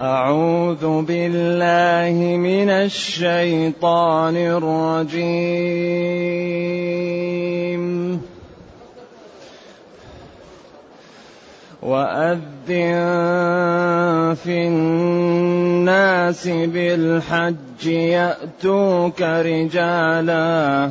[0.00, 5.42] أعوذ بالله من الشيطان الرجيم.
[11.82, 12.34] وأذن
[14.44, 20.90] في الناس بالحج يأتوك رجالاً.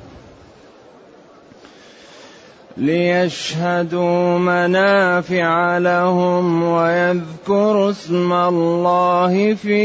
[2.77, 9.83] ليشهدوا منافع لهم ويذكروا اسم الله في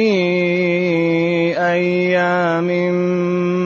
[1.58, 2.68] أيام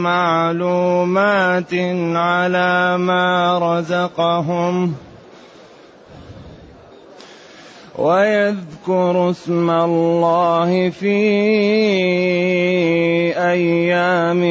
[0.03, 1.75] معلومات
[2.15, 4.95] على ما رزقهم
[8.01, 11.21] ويذكر اسم الله في
[13.37, 14.43] أيام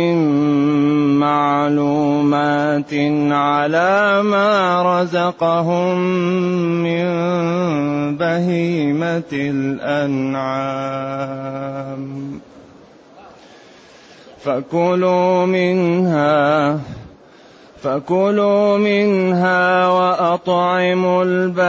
[1.19, 2.93] معلومات
[3.31, 5.97] على ما رزقهم
[6.83, 7.07] من
[8.17, 10.79] بهيمة الأنعام.
[14.45, 16.79] فكلوا منها
[17.83, 21.67] فكلوا منها وأطعموا البائس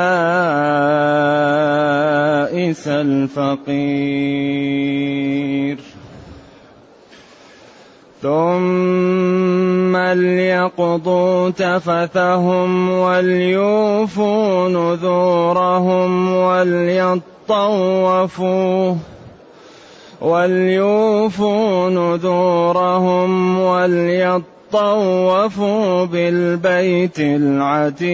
[2.88, 4.30] الفقير.
[8.22, 17.24] ثم ليقضوا تفثهم وليوفوا نذورهم وليطوفوا
[20.20, 28.10] وليوفوا نذورهم وليطوفوا طوفوا بالبيت العتيق.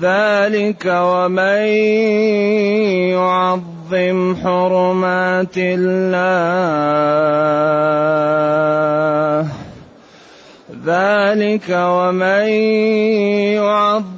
[0.00, 1.66] ذلك ومن
[3.12, 6.98] يعظم حرمات الله.
[10.86, 12.48] ذلك ومن
[13.54, 14.17] يعظم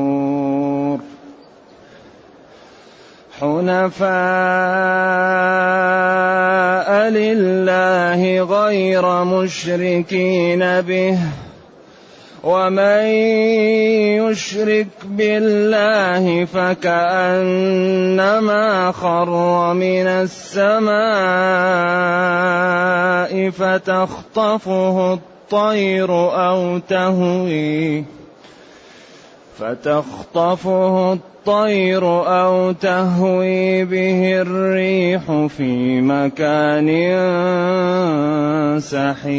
[3.41, 4.09] حنفاء
[7.09, 11.17] لله غير مشركين به
[12.43, 13.05] ومن
[14.21, 17.81] يشرك بالله فكأنما
[18.91, 20.91] خر من السماء
[23.49, 26.11] فتخطفه الطير
[26.49, 28.20] أو تهوي
[29.61, 32.03] فتخطفه الطير
[32.43, 35.21] أو تهوي به الريح
[35.57, 36.89] في مكان
[38.79, 39.31] سحيق.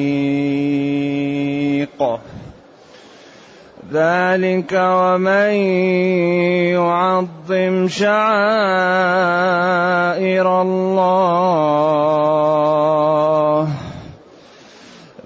[3.93, 5.53] ذلك ومن
[6.79, 8.23] يعظم شعائر
[10.63, 11.83] الله.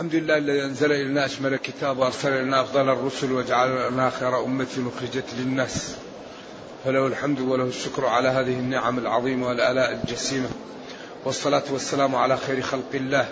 [0.00, 4.66] الحمد لله الذي أنزل إلينا أشمل الكتاب وأرسل إلينا أفضل الرسل وجعلنا خير أمة
[4.96, 5.94] أخرجت للناس.
[6.84, 10.48] فله الحمد وله الشكر على هذه النعم العظيمة والآلاء الجسيمة.
[11.24, 13.28] والصلاة والسلام على خير خلق الله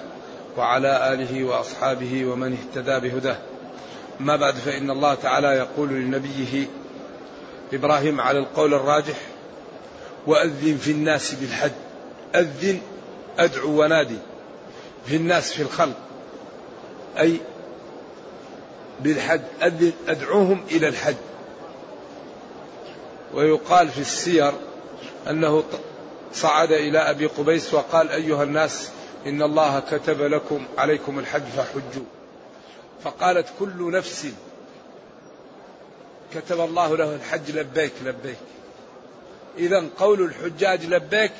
[0.56, 3.38] وعلى آله وأصحابه ومن اهتدى بهداه.
[4.20, 6.66] ما بعد فإن الله تعالى يقول لنبيه
[7.72, 9.16] إبراهيم على القول الراجح
[10.26, 11.72] وأذن في الناس بالحج.
[12.34, 12.80] أذن
[13.38, 14.18] أدعو ونادي.
[15.06, 16.07] في الناس في الخلق.
[17.18, 17.40] أي
[19.00, 19.40] بالحج
[20.08, 21.16] أدعوهم إلى الحج
[23.34, 24.52] ويقال في السير
[25.30, 25.64] أنه
[26.32, 28.90] صعد إلى أبي قبيس وقال أيها الناس
[29.26, 32.04] إن الله كتب لكم عليكم الحج فحجوا.
[33.04, 34.26] فقالت كل نفس
[36.34, 38.38] كتب الله له الحج لبيك لبيك.
[39.58, 41.32] إذا قول الحجاج لبيك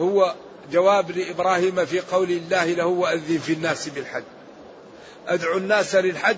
[0.00, 0.34] هو
[0.72, 4.22] جواب لإبراهيم في قول الله له وأذن في الناس بالحج.
[5.28, 6.36] أدعو الناس للحج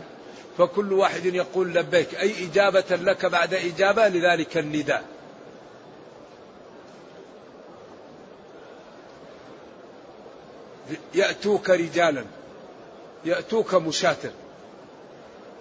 [0.58, 5.04] فكل واحد يقول لبيك أي إجابة لك بعد إجابة؟ لذلك النداء.
[11.14, 12.24] يأتوك رجالا
[13.24, 14.16] يأتوك مشاة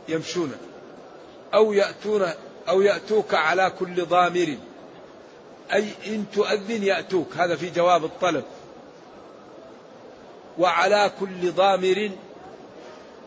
[0.07, 0.51] يمشون
[1.53, 2.29] أو يأتون
[2.69, 4.57] أو يأتوك على كل ضامر.
[5.73, 8.43] أي إن تؤذن يأتوك هذا في جواب الطلب.
[10.57, 12.11] وعلى كل ضامر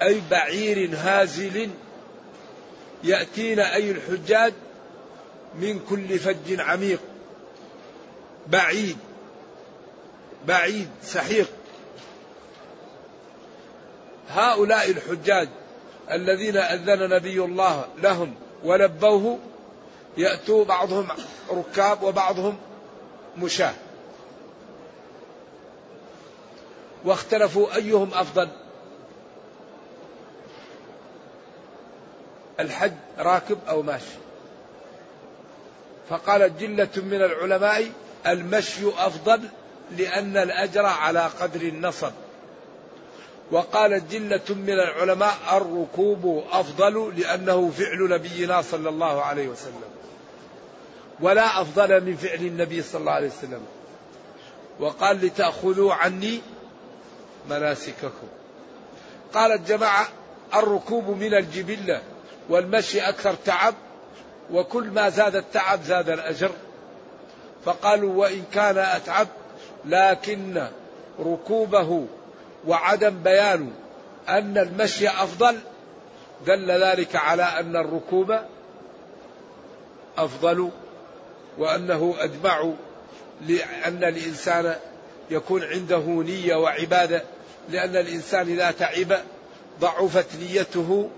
[0.03, 1.71] أي بعير هازل
[3.05, 4.53] يأتين أي الحجاج
[5.55, 7.01] من كل فج عميق.
[8.47, 8.97] بعيد
[10.47, 11.49] بعيد سحيق.
[14.29, 15.49] هؤلاء الحجاج
[16.11, 18.35] الذين أذن نبي الله لهم
[18.65, 19.39] ولبوه
[20.17, 21.09] يأتوا بعضهم
[21.51, 22.59] ركاب وبعضهم
[23.37, 23.75] مشاة.
[27.05, 28.49] واختلفوا أيهم أفضل؟
[32.61, 34.19] الحج راكب أو ماشي.
[36.11, 37.91] فقالت جلة من العلماء
[38.27, 39.41] المشي أفضل
[39.97, 42.13] لأن الأجر على قدر النصب.
[43.51, 49.85] وقالت جلة من العلماء الركوب أفضل لأنه فعل نبينا صلى الله عليه وسلم.
[51.21, 53.63] ولا أفضل من فعل النبي صلى الله عليه وسلم.
[54.81, 56.41] وقال لتأخذوا عني
[57.51, 58.29] مناسككم.
[59.35, 60.09] قالت جماعة
[60.55, 62.03] الركوب من الجبلة.
[62.49, 63.75] والمشي أكثر تعب
[64.53, 66.51] وكل ما زاد التعب زاد الأجر.
[67.65, 69.29] فقالوا وإن كان أتعب
[69.85, 70.67] لكن
[71.21, 72.07] ركوبه
[72.67, 73.73] وعدم بيان
[74.29, 75.59] أن المشي أفضل
[76.47, 78.37] دل ذلك على أن الركوب
[80.19, 80.71] أفضل
[81.59, 82.73] وأنه أجمع
[83.47, 84.75] لأن الإنسان
[85.31, 87.23] يكون عنده نية وعبادة
[87.69, 89.19] لأن الإنسان إذا تعب
[89.81, 91.11] ضعفت نيته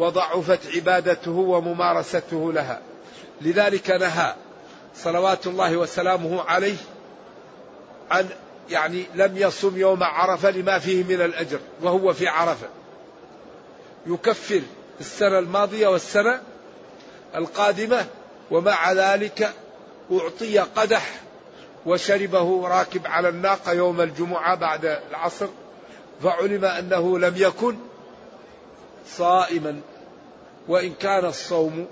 [0.00, 2.80] وضعفت عبادته وممارسته لها.
[3.40, 4.34] لذلك نهى
[4.94, 6.76] صلوات الله وسلامه عليه
[8.10, 8.28] عن
[8.70, 12.66] يعني لم يصم يوم عرفة لما فيه من الأجر وهو في عرفة.
[14.06, 14.60] يكفر
[15.00, 16.40] السنة الماضية والسنة
[17.36, 18.06] القادمة
[18.50, 19.54] ومع ذلك
[20.12, 21.20] أعطي قدح
[21.86, 25.46] وشربه راكب على الناقة يوم الجمعة بعد العصر
[26.22, 27.76] فعلم أنه لم يكن
[29.06, 29.80] صائما.
[30.68, 31.86] وإن كان الصوم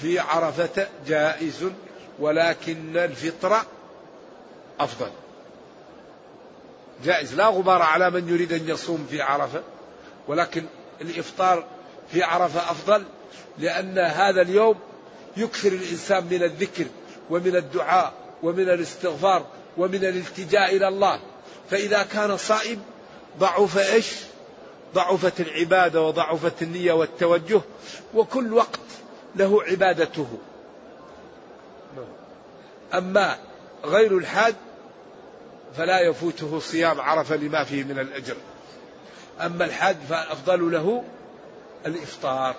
[0.00, 1.70] في عرفة جائز
[2.18, 3.56] ولكن الفطر
[4.80, 5.10] أفضل.
[7.04, 9.62] جائز لا غبار على من يريد أن يصوم في عرفة
[10.28, 10.64] ولكن
[11.00, 11.64] الإفطار
[12.12, 13.04] في عرفة أفضل
[13.58, 14.78] لأن هذا اليوم
[15.36, 16.86] يكثر الإنسان من الذكر
[17.30, 19.46] ومن الدعاء ومن الاستغفار
[19.76, 21.20] ومن الالتجاء إلى الله.
[21.70, 22.82] فإذا كان صائم
[23.38, 24.06] ضعف إيش؟
[24.94, 27.60] ضعفت العبادة وضعفت النية والتوجه
[28.14, 28.80] وكل وقت
[29.36, 30.28] له عبادته.
[32.94, 33.36] أما
[33.84, 34.54] غير الحاج
[35.76, 38.36] فلا يفوته صيام عرفة لما فيه من الأجر.
[39.40, 41.04] أما الحاج فأفضل له
[41.86, 42.54] الإفطار.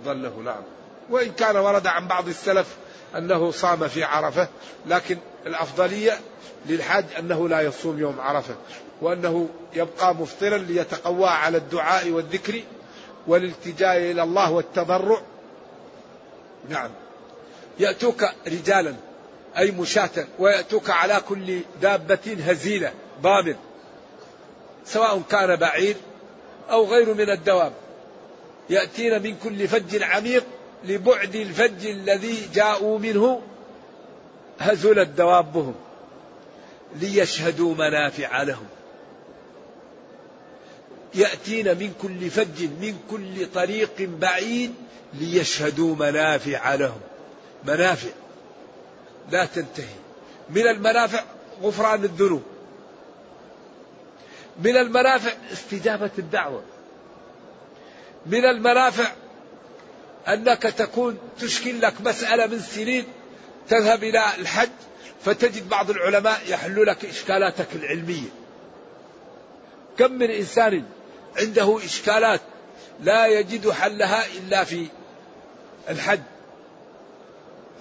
[0.00, 0.62] أفضل له نعم.
[1.10, 2.76] وإن كان ورد عن بعض السلف
[3.16, 4.48] أنه صام في عرفة
[4.86, 5.16] لكن
[5.46, 6.20] الأفضلية
[6.66, 8.54] للحاج أنه لا يصوم يوم عرفة.
[9.02, 12.62] وأنه يبقى مفطرا ليتقوى على الدعاء والذكر
[13.26, 15.22] والالتجاء إلى الله والتضرع.
[16.68, 16.90] نعم.
[17.78, 18.94] يأتوك رجالا
[19.58, 22.92] أي مشاة ويأتوك على كل دابة هزيلة
[23.22, 23.56] ضامن
[24.84, 25.96] سواء كان بعير
[26.70, 27.72] أو غير من الدواب.
[28.70, 30.44] يأتين من كل فج عميق
[30.84, 33.40] لبعد الفج الذي جاءوا منه
[34.58, 35.74] هزلت دوابهم
[36.94, 38.66] ليشهدوا منافع لهم.
[41.14, 44.74] يأتين من كل فج من كل طريق بعيد
[45.14, 47.00] ليشهدوا منافع لهم.
[47.64, 48.10] منافع.
[49.30, 49.94] لا تنتهي.
[50.50, 51.24] من المنافع
[51.62, 52.42] غفران الذنوب.
[54.64, 56.62] من المنافع استجابة الدعوة.
[58.26, 59.12] من المنافع
[60.28, 63.04] أنك تكون تشكل لك مسألة من سنين
[63.68, 64.68] تذهب إلى الحج
[65.24, 68.28] فتجد بعض العلماء يحل لك إشكالاتك العلمية.
[69.98, 70.84] كم من إنسان
[71.38, 72.40] عنده إشكالات
[73.00, 74.86] لا يجد حلها إلا في
[75.88, 76.20] الحج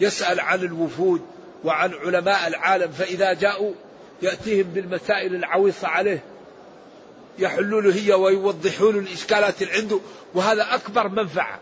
[0.02, 1.22] يسأل عن الوفود
[1.64, 3.74] وعن علماء العالم فإذا جاءوا
[4.22, 6.24] يأتيهم بالمسائل العويصة عليه
[7.40, 10.00] يحلوا له هي ويوضحون الإشكالات اللي عنده
[10.34, 11.60] وهذا أكبر منفعة.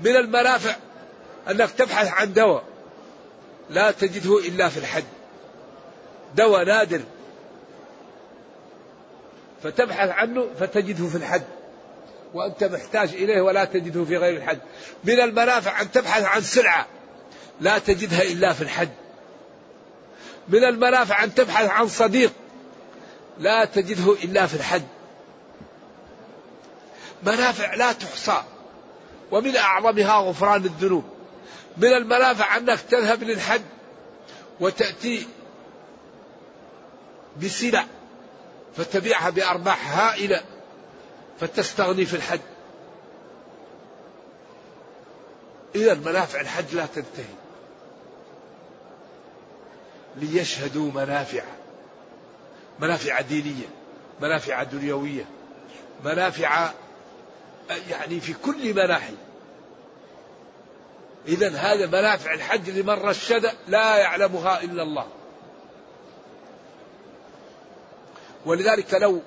[0.00, 0.76] من المنافع
[1.50, 2.64] أنك تبحث عن دواء
[3.70, 5.04] لا تجده إلا في الحج
[6.36, 7.00] دواء نادر
[9.62, 11.42] فتبحث عنه فتجده في الحج
[12.34, 14.58] وأنت محتاج إليه ولا تجده في غير الحج
[15.04, 16.86] من المنافع أن تبحث عن سلعة
[17.60, 18.88] لا تجدها إلا في الحج
[20.48, 22.32] من المنافع أن تبحث عن صديق
[23.38, 24.82] لا تجده إلا في الحج
[27.22, 28.42] منافع لا تحصى.
[29.30, 31.04] ومن أعظمها غفران الذنوب.
[31.76, 33.62] من المنافع أنك تذهب للحج
[34.60, 35.26] وتأتي
[37.42, 37.86] بسلع.
[38.76, 40.42] فتبيعها بأرباح هائلة
[41.40, 42.40] فتستغني في الحج.
[45.74, 47.40] إذا منافع الحج لا تنتهي.
[50.16, 51.42] ليشهدوا منافع
[52.78, 53.66] منافع دينية
[54.20, 55.24] منافع دنيوية
[56.04, 56.70] منافع
[57.90, 59.14] يعني في كل مناحي
[61.28, 65.06] إذا هذا منافع الحج لمن رشد لا يعلمها إلا الله.
[68.46, 69.20] ولذلك لو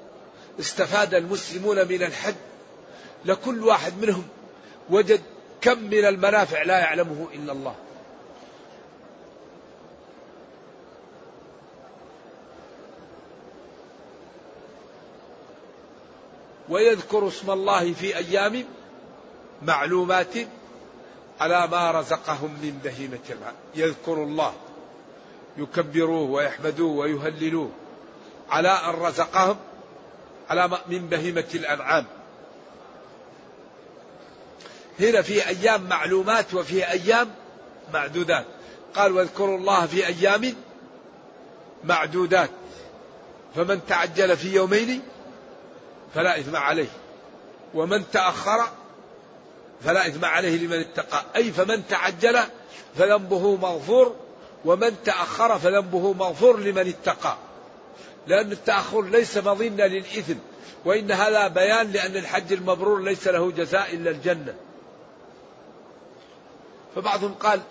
[0.60, 2.36] استفاد المسلمون من الحج
[3.26, 4.24] لكل واحد منهم
[4.90, 5.22] وجد
[5.62, 7.76] كم من المنافع لا يعلمه إلا الله.
[16.70, 18.66] ويذكر اسم الله في أيام
[19.62, 20.34] معلومات
[21.40, 24.54] على ما رزقهم من بهيمة الأنعام يذكر الله
[25.58, 27.70] يكبروه ويحمدوه ويهللوه.
[28.54, 29.58] على أن رزقهم
[30.50, 32.06] على من بهيمة الأنعام.
[35.00, 37.32] هنا في أيام معلومات وفي أيام
[37.94, 38.46] معدودات.
[38.96, 40.56] قال واذكروا الله في أيام
[41.84, 42.50] معدودات.
[43.56, 45.02] فمن تعجل في يومين
[46.16, 46.90] فلا إثم عليه
[47.74, 48.68] ومن تأخر
[49.84, 51.24] فلا إثم عليه لمن اتقى.
[51.36, 52.40] أي فمن تعجل
[52.98, 54.16] فذنبه مغفور
[54.66, 57.38] ومن تأخر فذنبه مغفور لمن اتقى.
[58.28, 60.36] لأن التأخر ليس مظنة للإثم
[60.86, 64.56] وإن هذا بيان لأن الحج المبرور ليس له جزاء إلا الجنة.
[66.96, 67.62] فبعضهم قال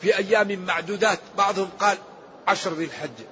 [0.00, 1.98] في أيام معدودات بعضهم قال
[2.48, 3.24] عشر ذي الحج.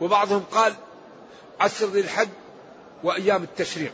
[0.00, 0.74] وبعضهم قال
[1.60, 2.28] عشر ذي الحج
[3.04, 3.92] وأيام التشريق.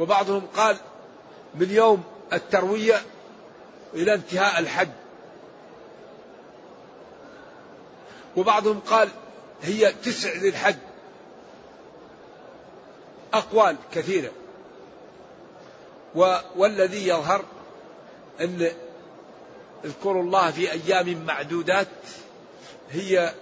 [0.00, 0.76] وبعضهم قال
[1.54, 3.02] من يوم التروية
[3.94, 4.88] إلى انتهاء الحج.
[8.36, 9.08] وبعضهم قال
[9.62, 10.76] هي تسع ذي الحج
[13.34, 14.30] أقوال كثيرة.
[16.56, 17.44] والذي يظهر
[18.40, 18.70] أن
[19.84, 21.88] اذكروا الله في أيام معدودات
[22.90, 23.32] هي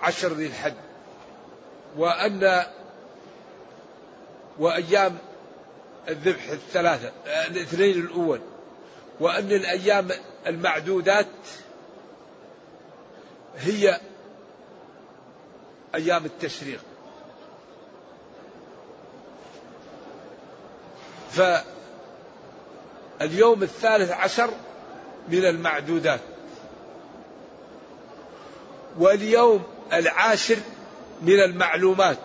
[0.00, 0.74] عشر ذي الحج.
[1.96, 2.62] وأن
[4.58, 5.18] وأيام
[6.08, 8.40] الذبح الثلاثة الاثنين الأول.
[9.20, 10.08] وأن الأيام
[10.46, 11.26] المعدودات
[13.56, 14.00] هي
[15.94, 16.80] أيام التشريق.
[23.20, 24.50] فاليوم الثالث عشر
[25.28, 26.20] من المعدودات.
[28.98, 29.62] واليوم
[29.92, 30.56] العاشر
[31.22, 32.18] من المعلومات.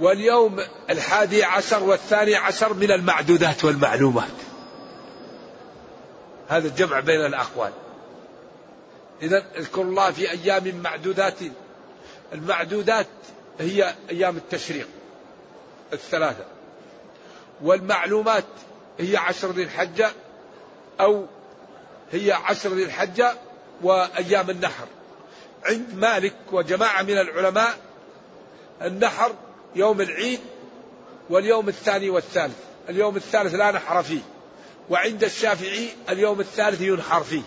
[0.00, 4.28] واليوم الحادي عشر والثاني عشر من المعدودات والمعلومات.
[6.48, 7.72] هذا الجمع بين الأقوال.
[9.22, 11.38] إذا اذكر الله في أيام معدودات.
[12.32, 13.06] المعدودات
[13.60, 14.88] هي أيام التشريق
[15.92, 16.44] الثلاثة.
[17.62, 18.44] والمعلومات
[18.98, 20.10] هي عشر ذي الحجة
[21.00, 21.26] أو
[22.12, 23.34] هي عشر ذي الحجة
[23.82, 24.86] وأيام النحر.
[25.64, 27.78] عند مالك وجماعة من العلماء
[28.82, 29.34] النحر
[29.74, 30.40] يوم العيد
[31.30, 32.56] واليوم الثاني والثالث.
[32.88, 34.20] اليوم الثالث لا نحر فيه.
[34.90, 37.42] وعند الشافعي اليوم الثالث ينحر فيه.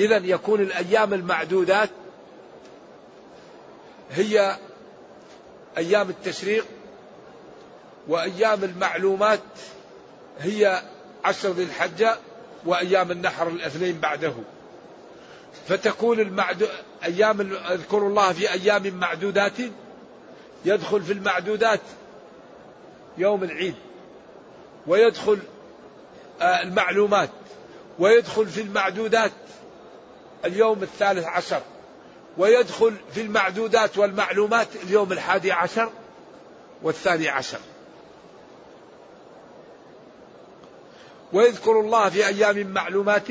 [0.00, 1.90] إذا يكون الأيام المعدودات
[4.10, 4.56] هي
[5.78, 6.64] أيام التشريق
[8.08, 9.40] وأيام المعلومات
[10.38, 10.82] هي
[11.24, 12.16] عشر ذي الحجة
[12.66, 14.34] وأيام النحر الاثنين بعده.
[15.68, 16.66] فتكون المعدو
[17.04, 17.40] أيام
[17.70, 19.52] أذكر الله في أيام معدودات
[20.64, 21.80] يدخل في المعدودات
[23.18, 23.74] يوم العيد
[24.86, 25.38] ويدخل
[26.40, 27.30] آه، المعلومات
[27.98, 29.32] ويدخل في المعدودات
[30.44, 31.62] اليوم الثالث عشر
[32.38, 35.90] ويدخل في المعدودات والمعلومات اليوم الحادي عشر
[36.82, 37.58] والثاني عشر.
[41.32, 43.28] ويذكر الله في أيام معلومات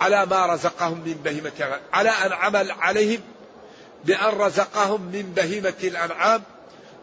[0.00, 3.20] على ما رزقهم من بهيمة على أن عمل عليهم
[4.04, 6.42] بأن رزقهم من بهيمة الأنعام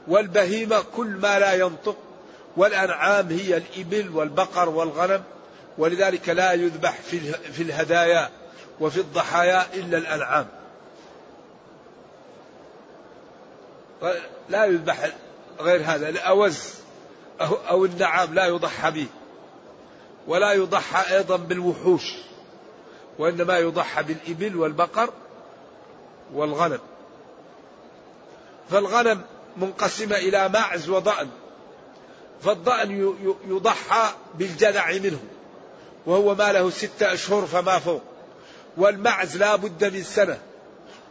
[0.08, 1.98] والبهيمة كل ما لا ينطق
[2.58, 5.24] والأنعام هي الإبل والبقر والغنم
[5.82, 7.02] ولذلك لا يذبح
[7.52, 8.30] في الهدايا
[8.80, 10.48] وفي الضحايا إلا الأنعام.
[14.50, 15.10] لا يذبح
[15.60, 16.74] غير هذا الأوز
[17.42, 19.08] أو النعام لا يضحى به
[20.28, 22.14] ولا يضحى أيضا بالوحوش
[23.20, 25.10] وإنما يضحى بالإبل والبقر
[26.34, 26.80] والغنم.
[28.70, 29.22] فالغنم
[29.58, 31.30] منقسمة إلى معز وضأن
[32.42, 33.16] فالضأن
[33.48, 35.20] يضحى بالجذع منه.
[36.06, 38.02] وهو ما له ستة أشهر فما فوق.
[38.78, 40.40] والمعز لا بد من سنة.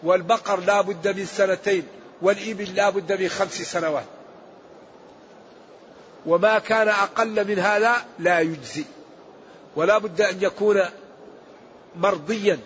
[0.03, 1.87] والبقر لا بد من سنتين.
[2.23, 4.05] والإبل لا بد من خمس سنوات.
[6.27, 8.85] وما كان أقل من هذا لا يجزي.
[9.77, 10.83] ولا بد أن يكون
[11.97, 12.59] مرضيا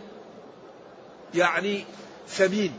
[1.35, 1.85] يعني
[2.29, 2.79] سمين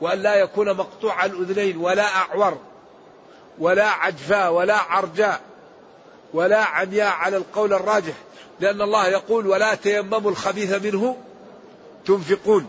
[0.00, 2.58] وأن لا يكون مقطوع الأذنين ولا أعور
[3.58, 5.40] ولا عجفاء ولا عرجاء.
[6.34, 8.14] ولا عمياء على القول الراجح
[8.60, 11.16] لأن الله يقول ولا تيمموا الخبيث منه
[12.06, 12.68] تنفقون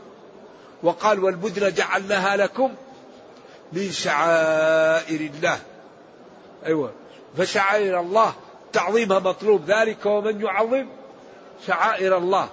[0.84, 2.74] وقال والبدن جعلناها لكم
[3.74, 5.60] من شعائر الله
[6.66, 6.92] أيوة.
[7.38, 8.34] فشعائر الله
[8.74, 9.62] تعظيمها مطلوب.
[9.68, 10.86] ذلك ومن يعظم
[11.68, 12.50] شعائر الله.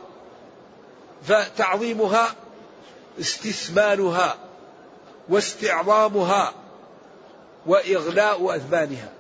[1.22, 2.34] فتعظيمها
[3.20, 4.34] استثمانها
[5.28, 6.52] واستعظامها
[7.66, 9.12] وإغلاء أثمانها.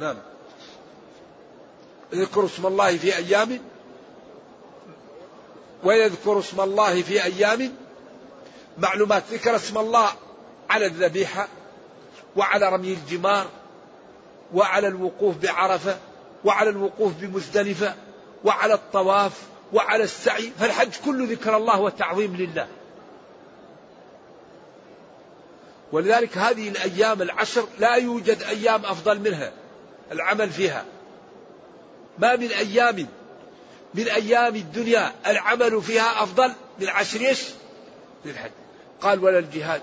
[0.00, 0.16] نعم.
[2.14, 3.60] اذكروا اسم الله في أيام
[5.84, 7.72] ويذكر اسم الله في أيام.
[8.78, 10.08] معلومات ذكر اسم الله
[10.70, 11.48] على الذبيحة
[12.36, 13.46] وعلى رمي الجمار
[14.54, 15.98] وعلى الوقوف بعرفة
[16.44, 17.94] وعلى الوقوف بمزدلفة
[18.44, 20.52] وعلى الطواف وعلى السعي.
[20.60, 22.68] فالحج كله ذكر الله وتعظيم لله.
[25.92, 29.52] ولذلك هذه الأيام العشر لا يوجد أيام أفضل منها
[30.12, 30.84] العمل فيها.
[32.18, 33.06] ما من أيام
[33.94, 37.36] من أيام الدنيا العمل فيها أفضل من عشر
[38.24, 38.50] للحج
[39.00, 39.82] قال ولا الجهاد.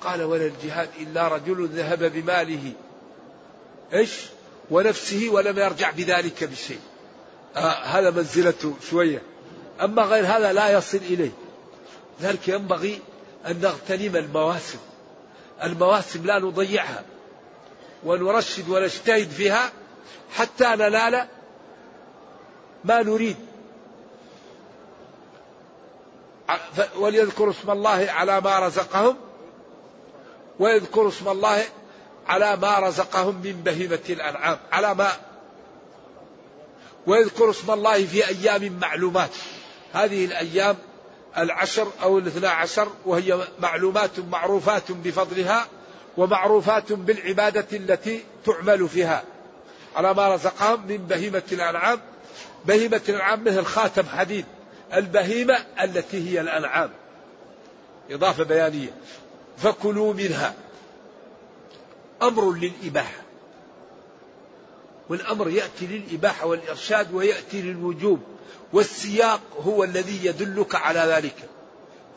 [0.00, 2.72] قال ولا الجهاد إلا رجل ذهب بماله.
[3.92, 4.10] إيش؟
[4.70, 6.80] ونفسه ولم يرجع بذلك بشيء.
[7.56, 9.22] آه هذا منزلته شوية.
[9.80, 11.30] أما غير هذا لا يصل إليه.
[12.22, 13.00] ذلك ينبغي
[13.46, 14.78] أن نغتنم المواسم.
[15.62, 17.04] المواسم لا نضيعها.
[18.04, 19.72] ونرشد ونجتهد فيها
[20.36, 21.26] حتى ننال
[22.84, 23.36] ما نريد.
[26.96, 29.16] وليذكروا اسم الله على ما رزقهم
[30.58, 31.64] ويذكروا اسم الله
[32.28, 35.10] على ما رزقهم من بهيمة الأنعام على ما.
[37.06, 39.30] ويذكر اسم الله في أيام معلومات.
[39.92, 40.76] هذه الأيام
[41.38, 45.66] العشر أو الاثنى عشر وهي معلومات معروفات بفضلها
[46.16, 49.24] ومعروفات بالعبادة التي تعمل فيها
[49.96, 52.00] على ما رزقهم من بهيمة الأنعام
[52.64, 54.44] بهيمة الأنعام مثل خاتم حديد
[54.94, 56.90] البهيمة التي هي الأنعام.
[58.10, 58.90] إضافة بيانية
[59.58, 60.54] فكلوا منها.
[62.22, 63.22] أمر للإباحة.
[65.08, 68.20] والأمر يأتي للإباحة والإرشاد ويأتي للوجوب
[68.72, 71.36] والسياق هو الذي يدلك على ذلك.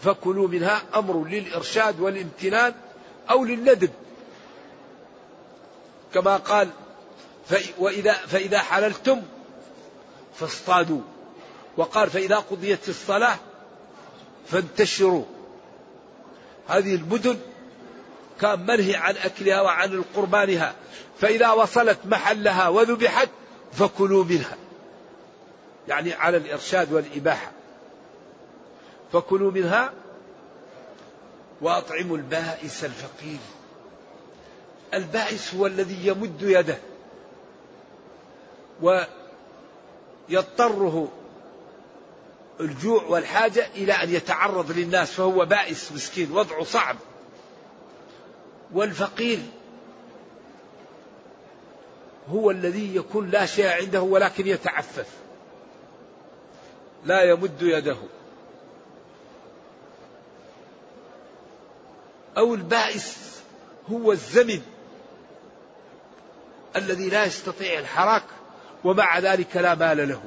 [0.01, 2.73] فكلوا منها أمر للإرشاد والامتنان
[3.29, 3.91] أو للندب.
[6.13, 6.69] كما قال
[7.77, 9.21] وإذا فإذا حللتم
[10.35, 11.01] فاصطادوا.
[11.77, 13.37] وقال فإذا قضيت الصلاة
[14.47, 15.25] فانتشروا.
[16.67, 17.39] هذه المدن
[18.41, 20.75] كان منهي عن أكلها وعن قربانها.
[21.19, 23.29] فإذا وصلت محلها وذبحت
[23.73, 24.57] فكلوا منها.
[25.87, 27.51] يعني على الإرشاد والإباحة.
[29.13, 29.93] فكلوا منها
[31.61, 33.39] وأطعموا البائس الفقير.
[34.93, 36.77] البائس هو الذي يمد يده.
[40.29, 41.07] ويضطره
[42.59, 46.97] الجوع والحاجة إلى أن يتعرض للناس فهو بائس مسكين وضعه صعب.
[48.73, 49.39] والفقير
[52.29, 55.07] هو الذي يكون لا شيء عنده ولكن يتعفف.
[57.05, 57.97] لا يمد يده.
[62.37, 63.17] أو البائس
[63.91, 64.61] هو الزمن
[66.75, 68.23] الذي لا يستطيع الحراك
[68.83, 70.21] ومع ذلك لا مال له.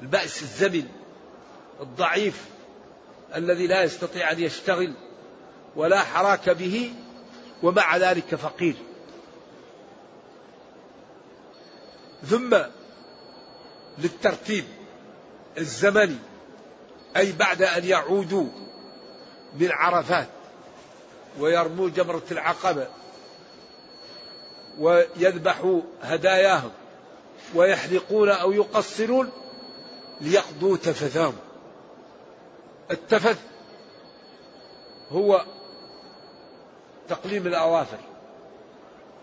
[0.00, 0.88] البائس الزمن
[1.80, 2.44] الضعيف
[3.36, 4.94] الذي لا يستطيع أن يشتغل
[5.76, 6.94] ولا حراك به
[7.62, 8.74] ومع ذلك فقير.
[12.26, 12.58] ثم
[13.98, 14.64] للترتيب
[15.58, 16.18] الزمني
[17.16, 18.46] أي بعد أن يعودوا
[19.54, 20.28] من عرفات
[21.38, 22.86] ويرموا جمرة العقبة
[24.78, 26.70] ويذبحوا هداياهم.
[27.54, 29.30] ويحلقون أو يقصرون
[30.20, 31.34] ليقضوا تفثهم
[32.90, 33.38] التفث
[35.10, 35.44] هو
[37.08, 37.98] تقليم الأظافر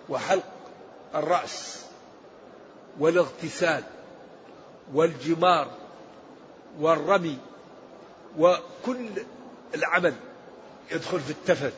[0.10, 0.44] وحلق
[1.16, 1.86] الرأس
[3.00, 3.84] والاغتسال
[4.94, 5.68] والجمار
[6.80, 7.38] والرمي
[8.38, 9.10] وكل
[9.76, 10.14] العمل
[10.92, 11.74] يدخل في التفث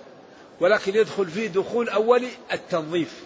[0.59, 3.23] ولكن يدخل فيه دخول أولي التنظيف.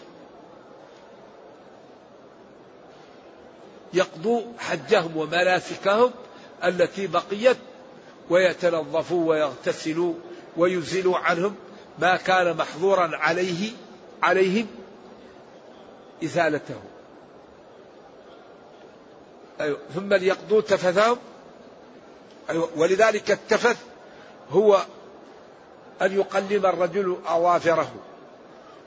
[3.94, 6.12] يقضوا حجهم ومناسكهم
[6.64, 7.58] التي بقيت
[8.30, 10.14] ويتنظفوا ويغتسلوا
[10.58, 11.56] ويزيلوا عنهم
[12.00, 13.72] ما كان محظورا عليه
[14.24, 14.68] عليهم
[16.24, 16.80] إزالته
[19.62, 19.78] أيوة.
[19.96, 21.18] ثم ليقضوا تفثهم
[22.50, 22.70] أيوة.
[22.76, 23.78] ولذلك التفث
[24.52, 24.86] هو
[26.02, 27.92] أن يقلم الرجل أظافره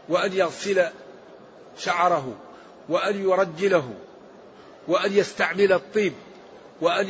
[0.08, 0.86] وأن يغسل
[1.78, 2.34] شعره
[2.88, 3.94] وأن يرجله
[4.88, 6.12] وأن يستعمل الطيب
[6.80, 7.08] وأن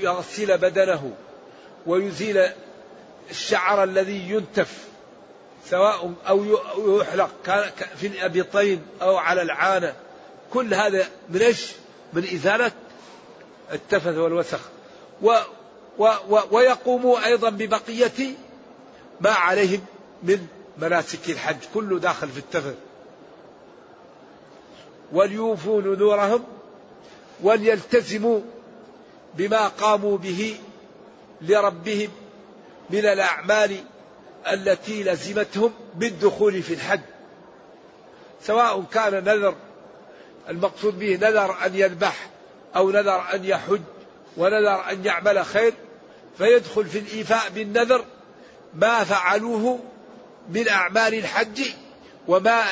[0.00, 1.12] يغسل بدنه
[1.86, 2.48] ويزيل
[3.30, 4.84] الشعر الذي ينتف
[5.70, 6.44] سواء أو
[7.00, 7.30] يحلق
[7.96, 9.94] في الأبطين أو على العانة.
[10.52, 11.72] كل هذا من إيش؟
[12.12, 12.72] من إزالة
[13.72, 14.60] التفث والوسخ.
[15.22, 15.36] و
[15.98, 18.34] و و ويقوموا أيضا ببقية
[19.20, 19.84] ما عليهم
[20.22, 20.46] من
[20.78, 22.74] مناسك الحج كله داخل في التفث.
[25.12, 26.44] وليوفوا نذورهم
[27.44, 28.40] وليلتزموا
[29.34, 30.56] بما قاموا به
[31.40, 32.10] لربهم
[32.90, 33.76] من الأعمال
[34.52, 37.00] التي لزمتهم بالدخول في الحج.
[38.42, 39.54] سواء كان نذر
[40.48, 42.28] المقصود به نذر أن يذبح
[42.76, 43.80] أو نذر أن يحج
[44.36, 45.74] ونذر أن يعمل خير
[46.38, 48.04] فيدخل في الإيفاء بالنذر
[48.74, 49.80] ما فعلوه
[50.48, 51.62] من أعمال الحج
[52.28, 52.62] وما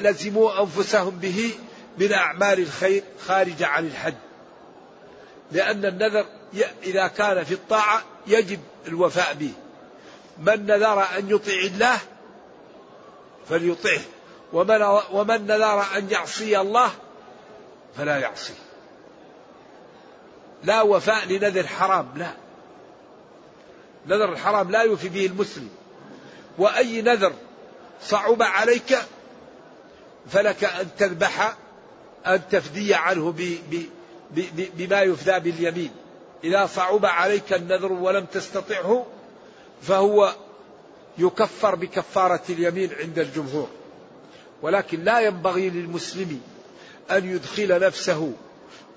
[0.00, 1.50] لزموا أنفسهم به
[1.98, 4.14] من أعمال الخير خارجة عن الحج
[5.52, 6.26] لأن النذر
[6.82, 9.52] إذا كان في الطاعة يجب الوفاء به.
[10.38, 11.98] من نذر أن يطيع الله
[13.48, 14.00] فليطعه.
[14.52, 16.90] ومن, ومن نذر أن يعصي الله
[17.96, 18.54] فلا يعصيه
[20.64, 22.30] لا وفاء لنذر حرام لا.
[24.06, 25.68] نذر الحرام لا يوفي به المسلم.
[26.58, 27.32] وأي نذر
[28.02, 28.98] صعب عليك
[30.30, 31.54] فلك أن تذبح
[32.26, 33.34] أن تفدي عنه
[34.76, 35.90] بما يفدى باليمين.
[36.44, 39.06] إذا صعب عليك النذر ولم تستطعه
[39.82, 40.34] فهو
[41.18, 43.68] يكفر بكفارة اليمين عند الجمهور.
[44.62, 46.40] ولكن لا ينبغي للمسلم
[47.10, 48.32] أن يدخل نفسه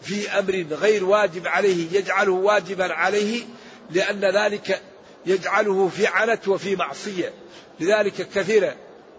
[0.02, 3.44] في أمر غير واجب عليه يجعله واجبا عليه
[3.92, 4.82] لأن ذلك
[5.26, 7.34] يجعله في عنت وفي معصية.
[7.80, 8.74] لذلك كثير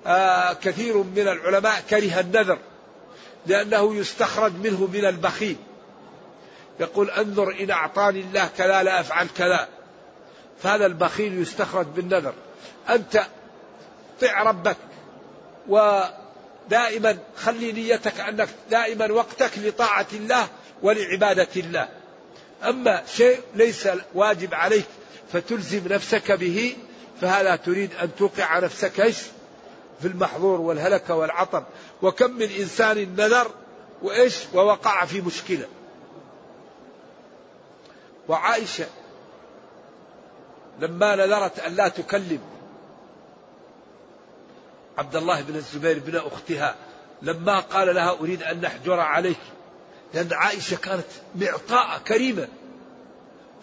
[0.07, 2.59] آه كثير من العلماء كره النذر.
[3.47, 5.57] لأنه يستخرج منه من البخيل.
[6.81, 9.69] يقول انظر إن أعطاني الله كذا لا أفعل كذا
[10.63, 12.35] فهذا البخيل يستخرج بالنذر.
[12.89, 13.27] أنت
[14.21, 14.77] طع ربك
[15.69, 20.49] ودائما خلي نيتك أنك دائما وقتك لطاعة الله
[20.83, 21.89] ولعبادة الله.
[22.65, 24.87] أما شيء ليس واجب عليك
[25.33, 26.77] فتلزم نفسك به
[27.21, 29.17] فهذا تريد أن توقع نفسك إيش؟
[30.01, 31.65] في المحظور والهلكة والعطب.
[32.03, 33.51] وكم من إنسان نذر
[34.03, 35.69] وإيش ووقع في مشكلة.
[38.29, 38.87] وعائشة
[40.81, 42.41] لما نذرت أن لا تكلم
[44.99, 46.77] عبد الله بن الزبير بن أختها
[47.23, 49.41] لما قال لها أريد أن نحجر عليك
[50.15, 52.49] لأن عائشة كانت معطاءة كريمة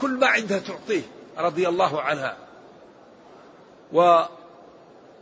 [0.01, 1.01] كل ما عندها تعطيه
[1.37, 2.37] رضي الله عنها.
[3.93, 4.27] وعن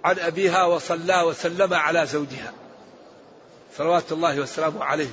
[0.04, 2.54] أبيها وصلى وسلم على زوجها.
[3.78, 5.10] صلوات الله وسلامه عليه.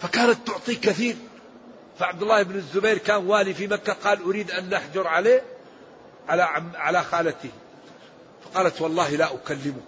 [0.00, 1.16] فكانت تعطي كثير.
[1.98, 5.42] فعبد الله بن الزبير كان والي في مكة قال أريد أن نحجر عليه
[6.28, 6.42] على
[6.74, 7.50] على خالته.
[8.44, 9.82] فقالت والله لا أكلمك.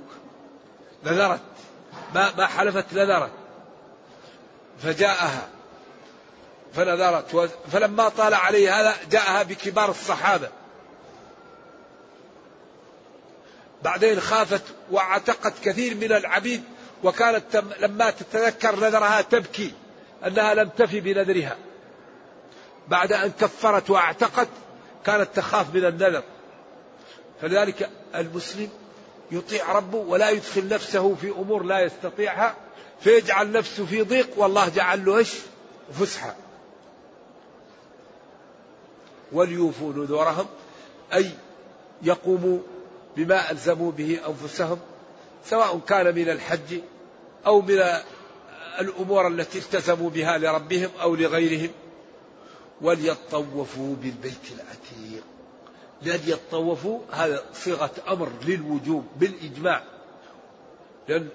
[1.05, 1.41] نذرت.
[2.15, 3.33] ما ما حلفت نذرت.
[4.83, 5.49] فجاءها.
[6.75, 7.51] فنذرت.
[7.73, 10.49] فلما طال عليه هذا جاءها بكبار الصحابة.
[13.83, 16.65] بعدين خافت واعتقت كثير من العبيد.
[17.07, 19.73] وكانت لما تتذكر نذرها تبكي
[20.27, 21.57] أنها لم تفي بنذرها.
[22.89, 24.49] بعد أن كفرت واعتقت
[25.05, 26.23] كانت تخاف من النذر.
[27.41, 28.69] فلذلك المسلم
[29.31, 32.55] يطيع ربه ولا يدخل نفسه في أمور لا يستطيعها
[33.01, 35.35] فيجعل نفسه في ضيق والله جعل له إيش؟
[36.01, 36.35] فسحة.
[39.33, 40.47] وليوفوا نذورهم
[41.15, 41.31] أي
[42.03, 42.59] يقوموا
[43.17, 44.79] بما ألزموا به أنفسهم
[45.45, 46.81] سواء كان من الحج
[47.47, 47.85] أو من
[48.81, 51.71] الأمور التي التزموا بها لربهم أو لغيرهم.
[52.81, 55.25] وليطوفوا بالبيت العتيق.
[56.03, 59.83] لأن يطوفوا هذا صيغة أمر للوجوب بالإجماع.
[61.09, 61.29] لأن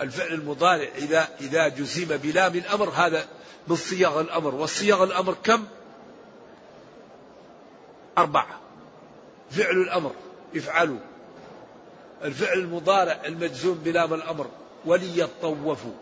[0.00, 3.26] الفعل المضارع إذا إذا جزم بلام الأمر هذا
[3.68, 4.54] من صيغ الأمر.
[4.54, 5.64] وصيغ الأمر كم؟
[8.18, 8.60] أربعة.
[9.50, 10.12] فعل الأمر
[10.56, 10.98] افعلوا.
[12.24, 14.46] الفعل المضارع المجزوم بلام الأمر
[14.86, 15.92] وليطوفوا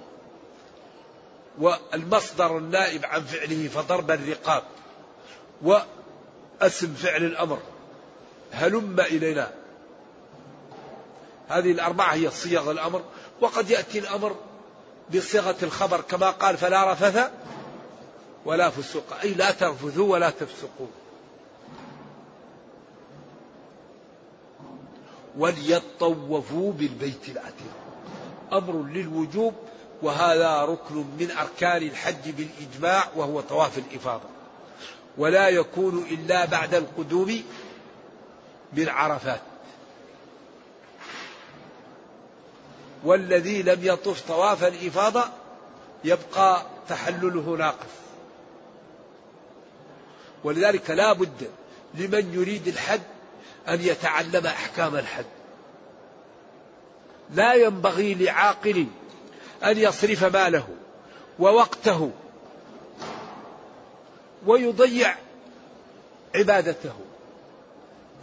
[1.58, 4.62] والمصدر النائب عن فعله فضرب الرقاب.
[5.62, 7.58] واسم فعل الأمر.
[8.52, 9.50] هلم إلينا.
[11.48, 13.02] هذه الأربعة هي صيغ الأمر.
[13.40, 14.36] وقد يأتي الأمر
[15.14, 17.30] بصيغة الخبر كما قال فلا رفث
[18.44, 19.20] ولا فسوق.
[19.22, 20.86] أي لا ترفثوا ولا تفسقوا.
[25.38, 27.72] وليطوفوا بالبيت العتيق.
[28.52, 29.54] أمر للوجوب
[30.02, 34.28] وهذا ركن من أركان الحج بالإجماع وهو طواف الإفاضة.
[35.18, 37.42] ولا يكون إلا بعد القدوم
[38.72, 39.40] من عرفات.
[43.04, 45.24] والذي لم يطف طواف الإفاضة
[46.04, 47.96] يبقى تحلله ناقص.
[50.44, 51.50] ولذلك لا بد
[51.94, 53.00] لمن يريد الحج
[53.68, 55.24] أن يتعلم أحكام الحج
[57.34, 58.86] لا ينبغي لعاقل
[59.64, 60.68] أن يصرف ماله
[61.38, 62.10] ووقته
[64.46, 65.16] ويضيع
[66.34, 66.94] عبادته.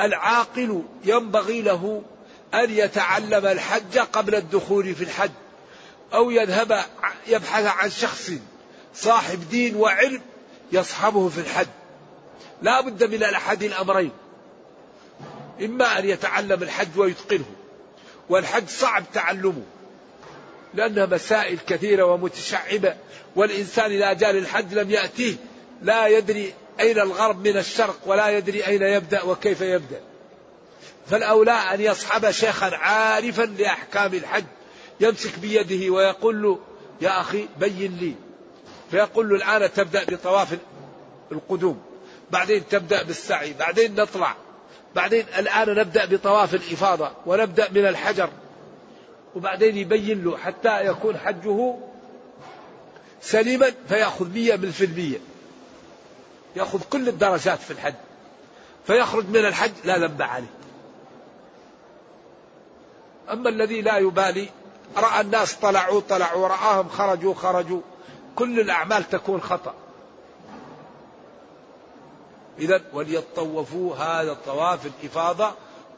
[0.02, 2.02] العاقل ينبغي له
[2.54, 5.32] أن يتعلم الحج قبل الدخول في الحج
[6.14, 6.86] أو يذهب
[7.28, 8.32] يبحث عن شخص
[8.96, 10.22] صاحب دين وعلم
[10.72, 11.68] يصحبه في الحج.
[12.62, 14.12] لا بد من الأحد الأمرين.
[15.62, 17.46] إما أن يتعلم الحج ويتقنه
[18.30, 19.64] والحج صعب تعلمه
[20.74, 22.96] لأنها مسائل كثيرة ومتشعبة
[23.36, 25.36] والإنسان إذا جاء للحج لم يأتيه
[25.82, 30.02] لا يدري أين الغرب من الشرق ولا يدري أين يبدأ وكيف يبدأ.
[31.10, 34.44] فالأولى أن يصحب شيخا عارفا لأحكام الحج
[35.00, 36.60] يمسك بيده ويقول له
[37.02, 38.16] يا أخي بين لي.
[38.92, 40.58] فيقول له الآن تبدأ بطواف
[41.32, 41.82] القدوم
[42.32, 44.36] بعدين تبدأ بالسعي بعدين نطلع.
[44.96, 48.30] بعدين الآن نبدأ بطواف الإفاضة ونبدأ من الحجر.
[49.36, 51.76] وبعدين يبين له حتى يكون حجه
[53.22, 55.18] سليما فيأخذ مية من في المية
[56.56, 57.94] يأخذ كل الدرجات في الحج.
[58.88, 60.54] فيخرج من الحج لا ذنب عليه.
[63.32, 64.50] أما الذي لا يبالي
[64.98, 67.82] رأى الناس طلعوا طلعوا رآهم خرجوا خرجوا.
[68.36, 69.74] كل الأعمال تكون خطأ.
[72.60, 75.52] إذا وليطوفوا هذا الطواف الإفاضة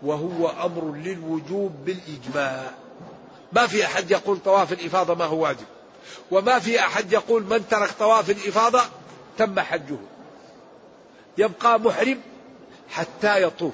[0.04, 2.72] وهو أمر للوجوب بالإجماع.
[3.54, 5.66] ما في أحد يقول طواف الإفاضة ما هو واجب.
[6.32, 8.82] وما في أحد يقول من ترك طواف الإفاضة
[9.38, 9.98] تم حجه.
[11.38, 12.22] يبقى محرم
[12.90, 13.74] حتى يطوف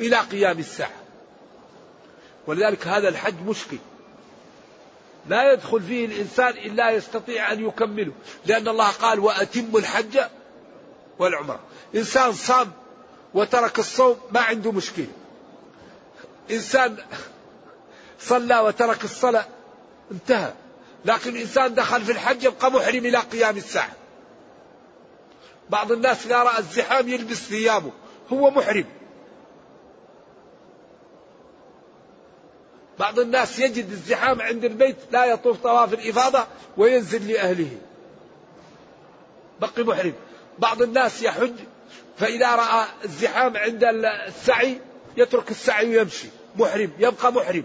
[0.00, 0.90] إلى قيام الساعة.
[2.46, 3.78] ولذلك هذا الحج مشكل.
[5.28, 8.12] لا يدخل فيه الإنسان إلا يستطيع أن يكمله.
[8.46, 10.18] لأن الله قال وأتم الحج
[11.18, 11.60] والعمرة.
[11.94, 12.72] إنسان صام
[13.34, 15.06] وترك الصوم ما عنده مشكلة.
[16.50, 16.96] إنسان
[18.20, 19.46] صلى وترك الصلاة
[20.12, 20.52] انتهى.
[21.04, 23.92] لكن الإنسان دخل في الحج يبقى محرم إلى قيام الساعة.
[25.70, 27.90] بعض الناس إذا رأى الزحام يلبس ثيابه
[28.32, 28.84] هو محرم.
[32.98, 36.46] بعض الناس يجد الزحام عند البيت لا يطوف طواف الإفاضة
[36.76, 37.78] وينزل لأهله.
[39.60, 40.14] بقي محرم.
[40.58, 41.54] بعض الناس يحج
[42.16, 44.80] فإذا رأى الزحام عند السعي
[45.16, 46.28] يترك السعي ويمشي.
[46.56, 47.64] محرم يبقى محرم.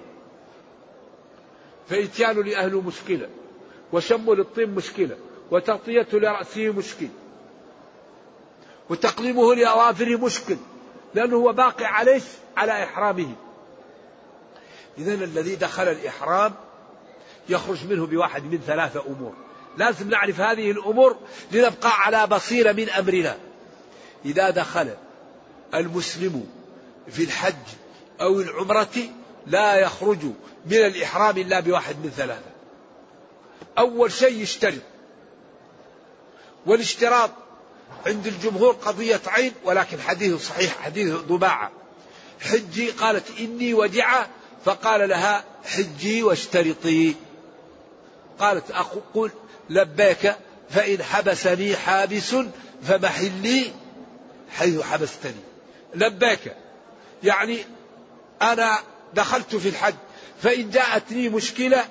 [1.90, 3.30] فإتيان لأهله مشكلة
[3.94, 5.18] وشم للطين مشكلة
[5.52, 7.08] وتغطية لرأسه مشكل
[8.90, 10.58] وتقليمه لأظافره مشكل
[11.14, 12.22] لأنه هو باقي عليه
[12.58, 13.36] على إحرامه.
[14.98, 16.54] إذا الذي دخل الإحرام
[17.50, 19.34] يخرج منه بواحد من ثلاثة أمور.
[19.78, 21.18] لازم نعرف هذه الأمور
[21.52, 23.38] لنبقى على بصيرة من أمرنا.
[24.26, 24.90] إذا دخل
[25.74, 26.48] المسلم
[27.08, 27.56] في الحج
[28.22, 29.10] أو العمرة
[29.48, 30.24] لا يخرج
[30.66, 32.52] من الإحرام إلا بواحد من ثلاثة.
[33.78, 34.82] أول شيء يشترط
[36.66, 37.32] والاشتراط
[38.06, 41.72] عند الجمهور قضية عين ولكن حديث صحيح حديث ضباعة
[42.40, 44.30] حجي قالت إني وجعة
[44.66, 47.16] فقال لها حجي واشترطي.
[48.40, 49.32] قالت أقول
[49.70, 50.36] لبيك
[50.70, 52.36] فإن حبسني حابس
[52.84, 53.72] فمحلي
[54.52, 55.42] حيث حبستني.
[55.96, 56.56] لبيك.
[57.24, 57.66] يعني
[58.42, 58.80] أنا
[59.14, 59.96] دخلت في الحج
[60.42, 61.86] فإن جاءتني مشكلة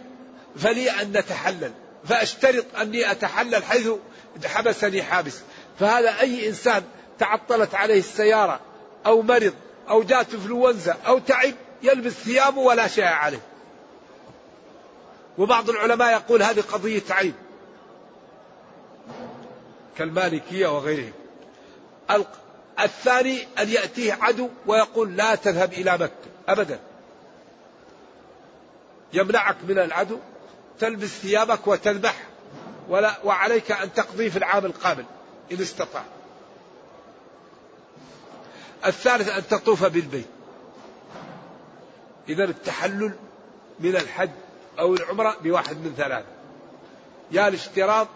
[0.57, 1.73] فلي أن نتحلل
[2.05, 3.89] فأشترط أني أتحلل حيث
[4.45, 5.41] حبسني حابس.
[5.79, 6.83] فهذا أي إنسان
[7.19, 8.61] تعطلت عليه السيارة
[9.07, 9.55] أو مرض
[9.89, 13.41] أو جاءت إنفلونزا أو تعب يلبس ثيابه ولا شيء عليه.
[15.39, 17.35] وبعض العلماء يقول هذه قضية عيب.
[19.99, 21.13] كالمالكية وغيرهم.
[22.81, 26.31] الثاني أن يأتيه عدو ويقول لا تذهب إلى مكة.
[26.49, 26.81] أبدا.
[29.13, 30.19] يمنعك من العدو
[30.79, 32.27] تلبس ثيابك وتذبح
[32.89, 35.05] ولا وعليك أن تقضي في العام القابل
[35.53, 36.05] إن استطاع
[38.87, 40.27] الثالث أن تطوف بالبيت.
[42.29, 43.13] إذا التحلل
[43.81, 44.31] من الحج
[44.79, 46.27] أو العمرة بواحد من ثلاثة.
[47.33, 48.09] يا الاشتراط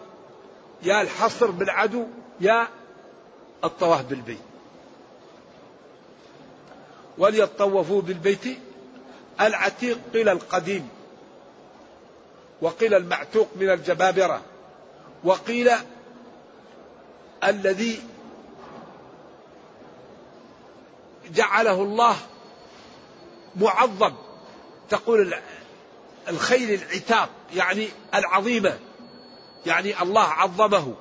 [0.83, 2.07] يا الحصر بالعدو
[2.39, 2.67] يا
[3.63, 4.39] الطواف بالبيت.
[7.17, 8.57] وليطوفوا بالبيت
[9.41, 10.89] العتيق قيل القديم
[12.61, 14.41] وقيل المعتوق من الجبابرة
[15.23, 15.71] وقيل
[17.43, 18.01] الذي
[21.33, 22.15] جعله الله
[23.55, 24.13] معظم
[24.89, 25.35] تقول
[26.27, 28.79] الخيل العتاب يعني العظيمة
[29.65, 30.93] يعني الله عظمه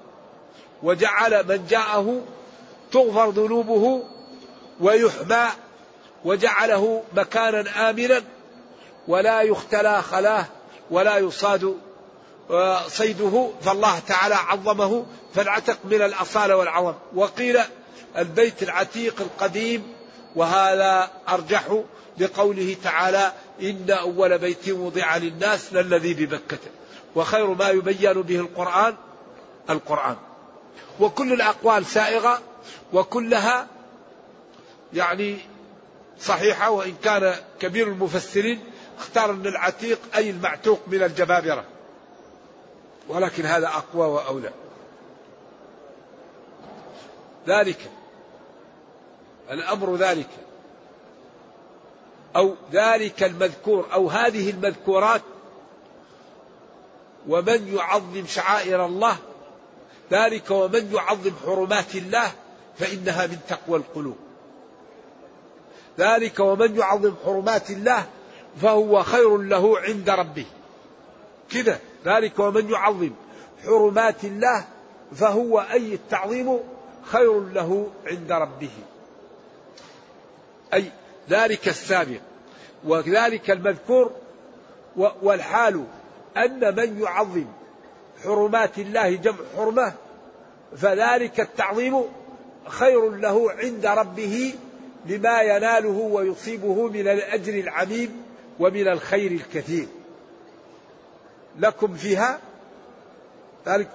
[0.82, 2.22] وجعل من جاءه
[2.94, 4.02] تغفر ذنوبه
[4.80, 5.46] ويحمى
[6.24, 8.22] وجعله مكانا آمنا
[9.08, 10.46] ولا يختلى خلاه
[10.90, 11.76] ولا يصاد
[12.50, 13.50] آه، صيده.
[13.62, 16.94] فالله تعالى عظمه فالعتق من الأصالة والعظم.
[17.14, 17.60] وقيل
[18.18, 19.92] البيت العتيق القديم
[20.36, 21.82] وهذا أرجح
[22.18, 26.58] لقوله تعالى إن أول بيت وضع للناس للذي بمكة.
[27.14, 28.94] وخير ما يبين به القرآن
[29.70, 30.16] القرآن.
[31.00, 32.38] وكل الأقوال سائغة
[32.92, 33.66] وكلها
[34.94, 35.38] يعني
[36.20, 38.60] صحيحة وإن كان كبير المفسرين
[38.98, 41.64] اختار أن العتيق أي المعتوق من الجبابرة.
[43.08, 44.50] ولكن هذا أقوى وأولى.
[47.46, 47.90] ذلك
[49.50, 50.28] الأمر ذلك.
[52.36, 55.22] أو ذلك المذكور أو هذه المذكورات.
[57.28, 59.16] ومن يعظم شعائر الله
[60.10, 62.32] ذلك ومن يعظم حرمات الله
[62.78, 64.16] فإنها من تقوى القلوب.
[65.98, 68.06] ذلك ومن يعظم حرمات الله
[68.62, 70.46] فهو خير له عند ربه.
[71.50, 73.10] كده ذلك ومن يعظم
[73.64, 74.64] حرمات الله
[75.14, 76.58] فهو أي التعظيم
[77.04, 78.70] خير له عند ربه.
[80.74, 80.92] أي
[81.30, 82.20] ذلك السابق
[82.84, 84.10] وذلك المذكور
[84.96, 85.84] والحال
[86.36, 87.46] أن من يعظم
[88.24, 89.92] حرمات الله جمع حرمة
[90.76, 92.04] فذلك التعظيم
[92.68, 94.54] خير له عند ربه
[95.06, 98.22] لما يناله ويصيبه من الأجر العميم
[98.60, 99.86] ومن الخير الكثير.
[101.58, 102.38] لكم فيها
[103.66, 103.88] ذلك.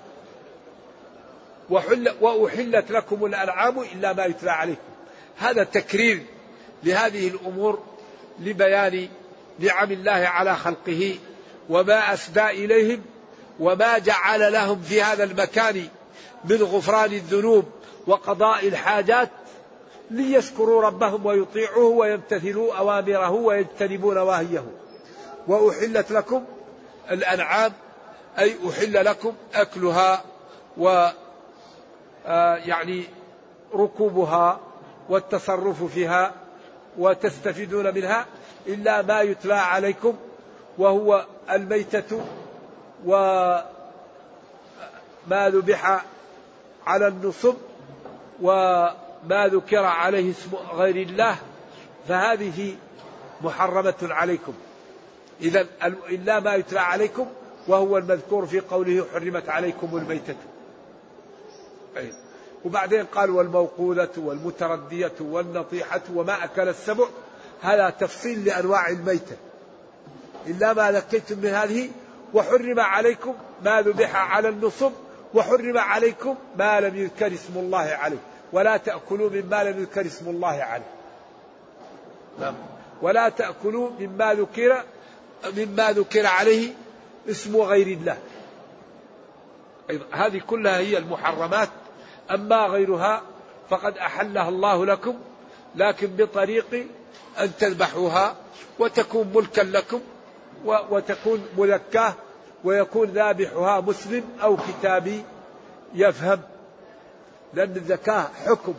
[1.69, 4.81] وحل وأحلت لكم الأنعام إلا ما يتلى عليكم.
[5.37, 6.23] هذا تكرير
[6.83, 7.83] لهذه الأمور
[8.39, 9.07] لبيان
[9.59, 11.15] نعم الله على خلقه
[11.69, 13.01] وما أسدى إليهم
[13.59, 15.87] وما جعل لهم في هذا المكان
[16.45, 17.65] من غفران الذنوب.
[18.09, 19.29] وقضاء الحاجات
[20.11, 24.63] ليشكروا ربهم ويطيعوه ويمتثلوا أوامره ويجتنبوا نواهيه.
[25.47, 26.45] وأحلت لكم
[27.11, 27.71] الأنعام
[28.39, 30.23] أي أحل لكم أكلها
[30.77, 31.09] و
[32.25, 33.03] آه، يعني
[33.73, 34.59] ركوبها
[35.09, 36.33] والتصرف فيها
[36.97, 38.25] وتستفيدون منها
[38.67, 40.15] إلا ما يتلى عليكم
[40.77, 42.21] وهو الميتة
[43.05, 43.63] وما
[45.33, 46.05] ذبح
[46.87, 47.55] على النصب.
[48.41, 51.35] وما ذكر عليه اسم غير الله
[52.07, 52.75] فهذه
[53.41, 54.53] محرمة عليكم.
[55.41, 55.67] إذا
[56.09, 57.27] إلا ما يتلى عليكم
[57.67, 60.35] وهو المذكور في قوله حرمت عليكم الميتة.
[61.97, 62.13] أي.
[62.65, 67.05] وبعدين قال والموقوذة والمتردية والنطيحة وما أكل السبع
[67.61, 69.37] هذا تفصيل لأنواع الميتة.
[70.47, 71.89] إلا ما ذكيتم من هذه
[72.33, 73.33] وحرم عليكم
[73.65, 74.91] ما ذبح على النصب
[75.33, 78.17] وحرم عليكم ما لم يذكر اسم الله عليه.
[78.53, 80.91] ولا تأكلوا مما لم يذكر اسم الله عليه
[82.39, 82.55] نعم.
[83.01, 84.83] ولا تأكلوا مما ذكر
[85.57, 86.73] مما ذكر عليه
[87.29, 88.17] اسم غير الله.
[89.89, 91.69] أيضا هذه كلها هي المحرمات.
[92.31, 93.21] أما غيرها
[93.69, 95.15] فقد أحلها الله لكم
[95.75, 96.87] لكن بطريق
[97.39, 98.35] أن تذبحوها
[98.79, 100.01] وتكون ملكا لكم
[100.65, 102.13] وتكون مذكاة
[102.63, 105.23] ويكون ذابحها مسلم أو كتابي
[105.93, 106.41] يفهم.
[107.53, 108.73] لأن الزكاة حكم.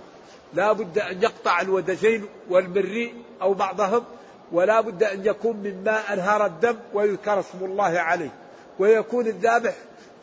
[0.54, 4.04] لا بد أن يقطع الودجين والمري أو بعضهم
[4.52, 8.34] ولا بد أن يكون مما أنهار الدم ويذكر اسم الله عليه.
[8.78, 9.74] ويكون الذابح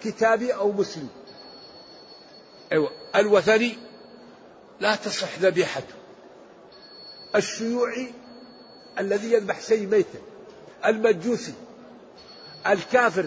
[0.04, 1.10] كتابي أو مسلم.
[2.72, 2.92] أيوة.
[3.16, 3.78] الوثني
[4.80, 5.94] لا تصح ذبيحته.
[7.36, 8.12] الشيوعي
[9.00, 10.20] الذي يذبح شيء ميتا.
[10.86, 11.54] المجوسي
[12.68, 13.26] الكافر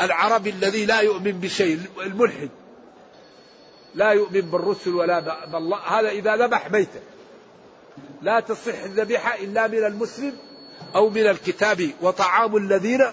[0.00, 2.48] العربي الذي لا يؤمن بشيء الملحد.
[3.94, 5.76] لا يؤمن بالرسل ولا بالله.
[5.76, 7.00] هذا إذا ذبح ميتا.
[8.22, 10.32] لا تصح الذبيحة إلا من المسلم
[10.94, 11.90] أو من الكتاب.
[12.02, 13.06] وطعام الذين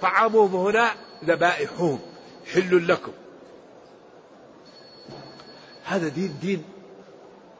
[0.00, 0.90] طعامهم هنا
[1.24, 1.98] ذبائحهم.
[2.54, 3.12] حل لكم.
[5.84, 6.64] هذا دين دين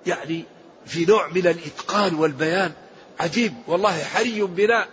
[0.07, 0.45] يعني
[0.87, 2.73] في نوع من الإتقان والبيان
[3.21, 3.55] عجيب.
[3.67, 4.87] والله حري بنا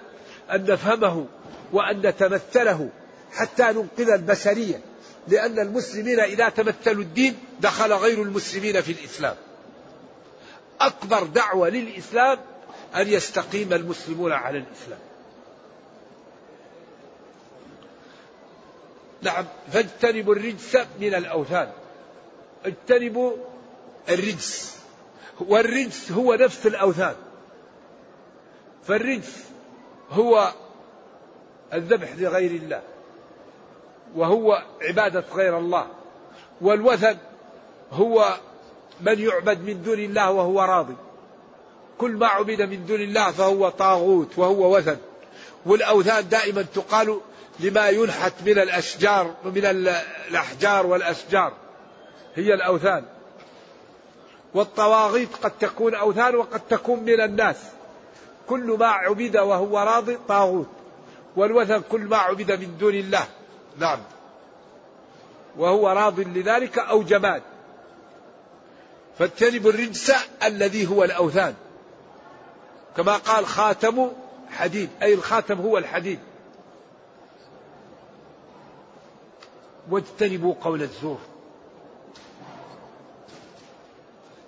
[0.51, 1.25] أن نفهمه
[1.73, 2.89] وأن نتمثله
[3.31, 4.92] حتى ننقذ البشرية.
[5.27, 9.35] لأن المسلمين إذا تمثلوا الدين دخل غير المسلمين في الإسلام.
[10.81, 12.39] أكبر دعوة للإسلام
[12.95, 14.99] أن يستقيم المسلمون على الإسلام.
[19.21, 21.71] نعم فاجتنبوا الرجس من الأوثان.
[22.65, 23.31] اجتنبوا
[24.09, 24.77] الرجس.
[25.39, 27.15] والرجس هو نفس الأوثان.
[28.87, 29.43] فالرجس
[30.09, 30.53] هو
[31.73, 32.81] الذبح لغير الله.
[34.15, 35.87] وهو عبادة غير الله.
[36.61, 37.17] والوثن
[37.91, 38.37] هو
[39.01, 40.95] من يعبد من دون الله وهو راضي.
[41.97, 44.97] كل ما عبد من دون الله فهو طاغوت وهو وثن.
[45.65, 47.19] والأوثان دائما تقال
[47.59, 51.53] لما ينحت من الأشجار من الأحجار والأشجار.
[52.35, 53.05] هي الأوثان.
[54.53, 57.57] والطواغيت قد تكون أوثان وقد تكون من الناس.
[58.47, 60.69] كل ما عبد وهو راضي طاغوت.
[61.35, 63.27] والوثن كل ما عبد من دون الله.
[63.77, 63.99] نعم.
[65.57, 67.41] وهو راض لذلك أو جماد.
[69.19, 70.11] فاجتنبوا الرجس
[70.43, 71.55] الذي هو الأوثان.
[72.97, 74.11] كما قال خاتم
[74.49, 76.19] حديد أي الخاتم هو الحديد.
[79.89, 81.19] واجتنبوا قول الزور.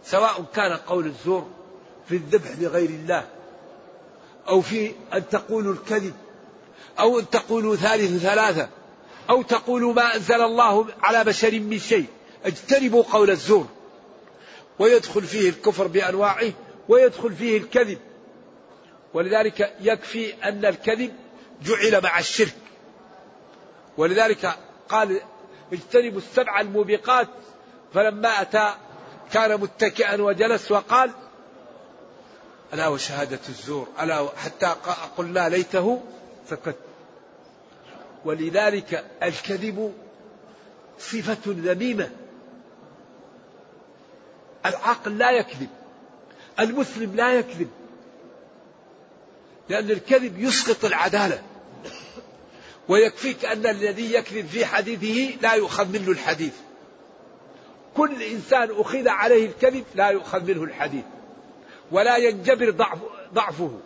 [0.03, 1.47] سواء كان قول الزور
[2.09, 3.28] في الذبح لغير الله
[4.47, 6.13] أو في أن تقولوا الكذب
[6.99, 8.69] أو أن تقولوا ثالث ثلاثة.
[9.30, 12.05] أو تقولوا ما أنزل الله على بشر من شيء.
[12.45, 13.67] اجتنبوا قول الزور.
[14.80, 16.51] ويدخل فيه الكفر بأنواعه
[16.89, 17.99] ويدخل فيه الكذب.
[19.13, 21.13] ولذلك يكفي أن الكذب
[21.65, 22.55] جعل مع الشرك.
[23.97, 24.55] ولذلك
[24.89, 25.21] قال
[25.73, 27.28] اجتنبوا السبع الموبقات.
[27.93, 28.73] فلما أتى
[29.34, 31.11] كان متكئا وجلس وقال
[32.73, 34.76] ألا وشهادة الزور؟ ألا حتى
[35.17, 36.01] قلنا ليته
[36.49, 36.76] سكت.
[38.26, 39.93] ولذلك الكذب
[40.99, 42.11] صفة ذميمة.
[44.65, 45.69] العاقل لا يكذب
[46.59, 47.69] المسلم لا يكذب
[49.69, 51.43] لأن الكذب يسقط العدالة.
[52.89, 56.53] ويكفيك أن الذي يكذب في حديثه لا يؤخذ منه الحديث.
[57.97, 61.03] كل إنسان أخذ عليه الكذب لا يؤخذ منه الحديث
[61.91, 62.99] ولا ينجبر ضعف
[63.34, 63.80] ضعفه.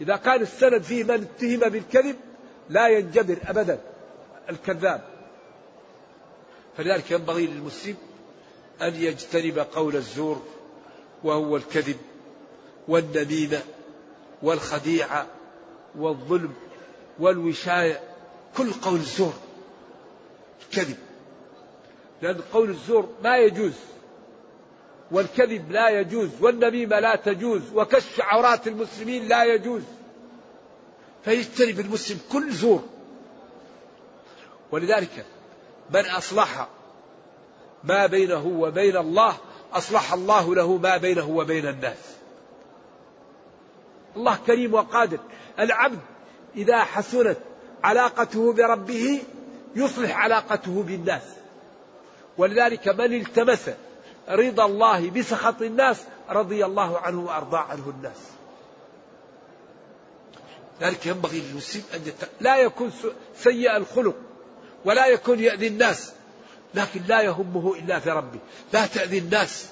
[0.00, 2.16] إذا كان السند فيه من اتهم بالكذب
[2.70, 3.80] لا ينجبر أبدا
[4.50, 5.00] الكذاب.
[6.76, 7.96] فلذلك ينبغي للمسلم
[8.82, 10.42] أن يجتنب قول الزور
[11.24, 11.96] وهو الكذب
[12.88, 13.60] والنميمة
[14.42, 15.26] والخديعة
[15.98, 16.54] والظلم
[17.18, 18.00] والوشاية.
[18.56, 19.32] كل قول الزور
[20.72, 20.96] كذب.
[22.22, 23.72] لأن قول الزور ما يجوز
[25.10, 29.82] والكذب لا يجوز والنميمة لا تجوز وكشف عورات المسلمين لا يجوز.
[31.24, 32.82] فيجتنب المسلم كل زور.
[34.70, 35.26] ولذلك
[35.90, 36.68] من أصلح
[37.84, 39.36] ما بينه وبين الله
[39.72, 41.98] أصلح الله له ما بينه وبين الناس.
[44.16, 45.18] الله كريم وقادر.
[45.58, 45.98] العبد
[46.56, 47.38] إذا حسنت
[47.84, 49.22] علاقته بربه
[49.76, 51.22] يصلح علاقته بالناس.
[52.38, 53.70] ولذلك من التمس
[54.28, 58.31] رضا الله بسخط الناس رضي الله عنه وأرضى عنه الناس.
[60.80, 62.14] ذلك ينبغي للمسلم أن يت...
[62.40, 62.92] لا يكون
[63.36, 64.16] سيء الخلق
[64.84, 66.12] ولا يكون يأذي الناس
[66.74, 68.38] لكن لا يهمه إلا في ربه.
[68.72, 69.66] لا تأذي الناس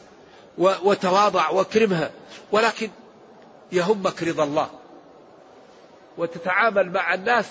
[0.59, 0.73] و...
[0.83, 2.11] وتواضع واكرمها
[2.53, 2.91] ولكن
[3.73, 4.71] يهمك رضا الله.
[6.19, 7.47] وتتعامل مع الناس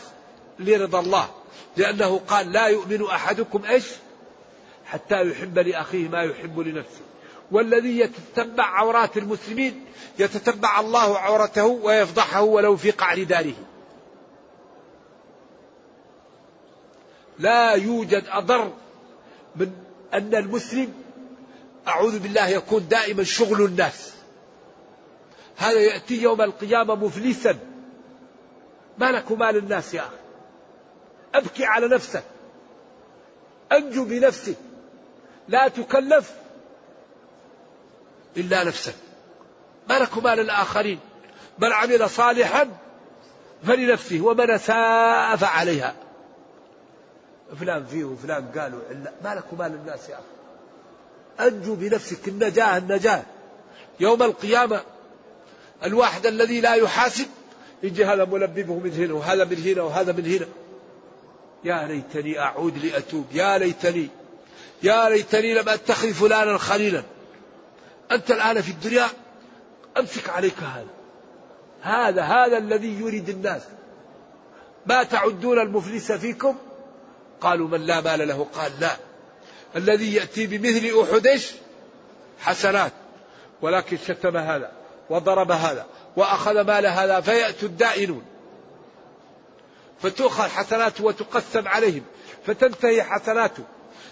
[0.59, 1.29] لرضا الله.
[1.77, 3.85] لأنه قال لا يؤمن أحدكم إيش؟
[4.85, 7.01] حتى يحب لأخيه ما يحب لنفسه.
[7.51, 9.85] والذي يتتبع عورات المسلمين
[10.19, 13.53] يتتبع الله عورته ويفضحه ولو في قعر داره.
[17.39, 18.73] لا يوجد أضر
[19.55, 19.71] من
[20.13, 20.93] أن المسلم
[21.87, 24.13] أعوذ بالله يكون دائما شغل الناس.
[25.57, 27.57] هذا يأتي يوم القيامة مفلسا.
[28.97, 30.15] ما لك مال الناس يا أخي؟
[31.35, 32.23] أبكي على نفسك.
[33.71, 34.57] أنجو بنفسك.
[35.47, 36.38] لا تكلف.
[38.37, 38.95] إلا نفسك
[39.89, 40.99] ما لك مال الآخرين.
[41.59, 42.67] من عمل صالحا
[43.67, 45.95] فلنفسه ومن ساء فعليها.
[47.59, 51.47] فلان فيه وفلان قالوا إلا ما لك مال الناس يا أخي.
[51.47, 53.23] أنجو بنفسك النجاة النجاة.
[53.99, 54.81] يوم القيامة
[55.83, 57.27] الواحد الذي لا يحاسب
[57.83, 60.47] يجي هذا ملببه من هنا وهذا من هنا وهذا من هنا.
[61.63, 63.25] يا ليتني أعود لأتوب.
[63.31, 64.09] يا ليتني
[64.83, 67.03] يا ليتني لم أتخذ فلانا خليلا.
[68.11, 69.07] أنت الآن في الدنيا
[69.97, 70.87] أمسك عليك هذا.
[71.81, 73.61] هذا هذا الذي يريد الناس.
[74.85, 76.55] ما تعدون المفلس فيكم؟
[77.41, 78.47] قالوا من لا مال له.
[78.53, 78.97] قال لا.
[79.75, 81.39] الذي يأتي بمثل أحد
[82.39, 82.91] حسنات.
[83.61, 84.71] ولكن شتم هذا
[85.09, 85.85] وضرب هذا
[86.15, 88.25] وأخذ مال هذا فيأتوا الدائنون.
[90.01, 92.03] فتؤخذ حسناته وتقسم عليهم
[92.45, 93.63] فتنتهي حسناته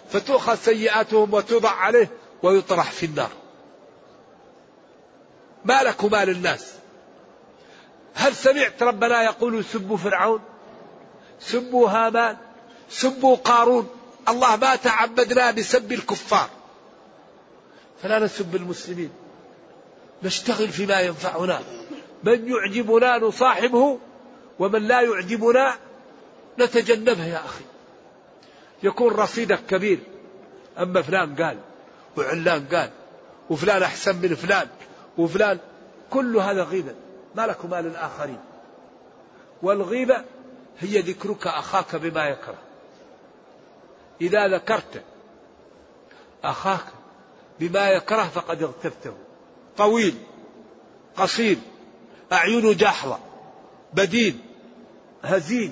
[0.10, 2.10] فتؤخذ سيئاتهم وتوضع عليه
[2.44, 3.30] ويطرح في النار.
[5.66, 6.74] ما لك مال الناس.
[8.16, 10.42] هل سمعت ربنا يقول سبوا فرعون؟
[11.40, 12.38] سبوا هامان؟
[12.90, 13.90] سبوا قارون؟
[14.28, 16.50] الله ما تعبدنا بسب الكفار.
[18.04, 19.10] فلا نسب المسلمين.
[20.24, 21.62] نشتغل فيما ينفعنا.
[22.24, 24.00] من يعجبنا نصاحبه
[24.60, 25.76] ومن لا يعجبنا
[26.60, 27.64] نتجنبه يا أخي.
[28.84, 30.00] يكون رصيدك كبير.
[30.80, 31.60] أما فلان قال
[32.18, 32.90] وعلان قال
[33.50, 34.68] وفلان أحسن من فلان.
[35.18, 35.60] وفلان
[36.10, 36.96] كل هذا غيبة
[37.36, 38.40] ما لك مال الآخرين.
[39.62, 40.24] والغيبة
[40.80, 42.58] هي ذكرك أخاك بما يكره.
[44.22, 45.04] إذا ذكرت
[46.44, 46.86] أخاك
[47.60, 49.14] بما يكره فقد اغتبته.
[49.78, 50.16] طويل
[51.18, 51.58] قصير
[52.32, 53.20] أعينه جاحظة
[53.94, 54.40] بدين
[55.24, 55.72] هزيل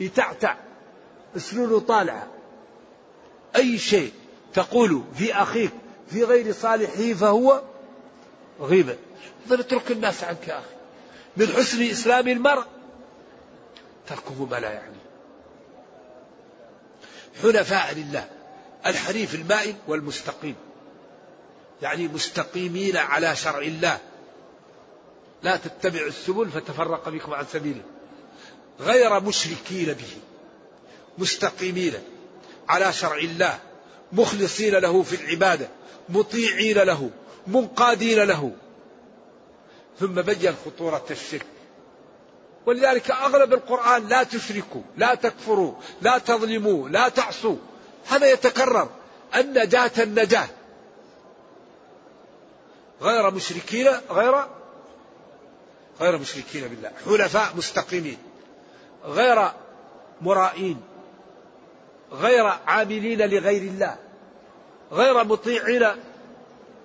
[0.00, 0.56] يتعتع
[1.36, 2.26] اسنونه طالعة
[3.56, 4.12] أي شيء
[4.54, 5.70] تقول في أخيك
[6.08, 7.62] في غير صالحه فهو
[8.60, 8.96] غيبة.
[9.50, 10.74] اترك الناس عنك يا أخي.
[11.36, 12.64] من حسن إسلام المرء.
[14.06, 14.96] تركه ما لا يعني.
[17.42, 18.28] حنفاء لله.
[18.86, 20.56] الحنيف المائل والمستقيم.
[21.82, 23.98] يعني مستقيمين على شرع الله.
[25.42, 27.82] لا تتبعوا السبل فتفرق بكم عن سبيله.
[28.80, 30.18] غير مشركين به.
[31.18, 31.94] مستقيمين
[32.68, 33.58] على شرع الله.
[34.12, 35.68] مخلصين له في العبادة.
[36.08, 37.10] مطيعين له.
[37.46, 38.52] منقادين له.
[40.00, 41.46] ثم بين خطورة الشرك.
[42.66, 47.56] ولذلك أغلب القرآن لا تشركوا لا تكفروا لا تظلموا لا تعصوا.
[48.08, 48.88] هذا يتكرر.
[49.36, 50.48] النجاة النجاة.
[53.02, 54.44] غير مشركين غير
[56.00, 56.92] غير مشركين بالله.
[57.06, 58.18] حنفاء مستقيمين.
[59.04, 59.50] غير
[60.20, 60.80] مرائين.
[62.12, 63.96] غير عاملين لغير الله.
[64.92, 66.09] غير مطيعين.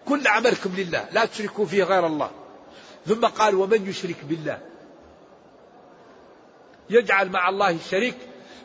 [0.06, 2.32] كل عملكم لله لا تشركوا فيه غير الله.
[3.08, 4.60] ثم قال ومن يشرك بالله؟
[6.90, 8.16] يجعل مع الله الشريك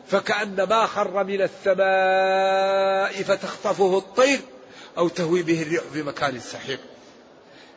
[0.07, 4.39] فكأنما خر من السماء فتخطفه الطير
[4.97, 6.79] أو تهوي به الريح في مكان سحيق.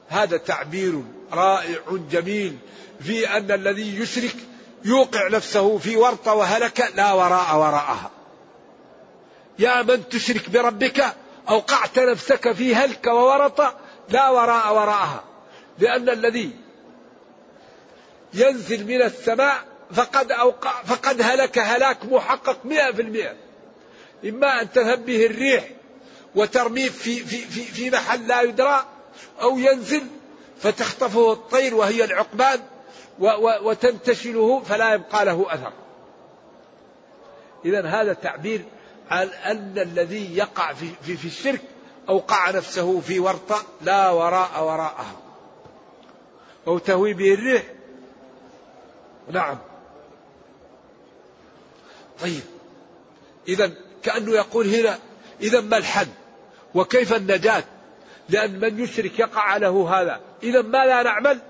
[0.09, 1.03] هذا تعبير
[1.33, 1.79] رائع
[2.11, 2.59] جميل
[3.01, 4.37] في أن الذي يشرك
[4.85, 8.11] يوقع نفسه في ورطة وهلكة لا وراء وراءها.
[9.59, 11.15] يا من تشرك بربك
[11.49, 13.77] أوقعت نفسك في هلك وورطة
[14.09, 15.25] لا وراء وراءها.
[15.79, 16.51] لأن الذي
[18.35, 23.35] ينزل من السماء فقد أوقع فقد هلك هلاك محقق مئة في المئة.
[24.25, 25.71] إما أن تذهب به الريح
[26.35, 28.87] وترميه في, في, في, في محل لا يدرى
[29.41, 30.03] أو ينزل
[30.59, 32.61] فتخطفه الطير وهي العقبان
[33.63, 35.73] وتنتشله فلا يبقى له أثر.
[37.65, 38.65] إذا هذا تعبير
[39.11, 41.61] أن الذي يقع في, في, في الشرك
[42.09, 45.17] أوقع نفسه في ورطة لا وراء وراءها.
[46.67, 47.63] أو تهوي به الريح.
[49.31, 49.59] نعم.
[52.21, 52.41] طيب.
[53.49, 53.71] إذا
[54.03, 54.99] كأنه يقول هنا
[55.41, 56.09] إذا ما الحل؟
[56.75, 57.65] وكيف النجاة؟
[58.29, 60.21] لأن من يشرك يقع له هذا.
[60.43, 61.41] إذا ما لا نعمل؟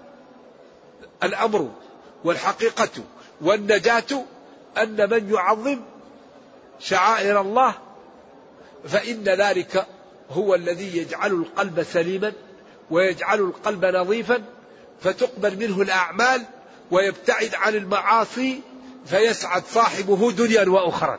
[1.23, 1.71] الأمر
[2.25, 3.05] والحقيقة
[3.41, 4.25] والنجاة
[4.79, 5.81] أن من يعظم
[6.81, 7.75] شعائر الله
[8.89, 9.87] فإن ذلك
[10.31, 12.33] هو الذي يجعل القلب سليما
[12.91, 14.45] ويجعل القلب نظيفا
[15.01, 16.43] فتقبل منه الأعمال
[16.91, 18.61] ويبتعد عن المعاصي
[19.07, 21.19] فيسعد صاحبه دنيا وأخرى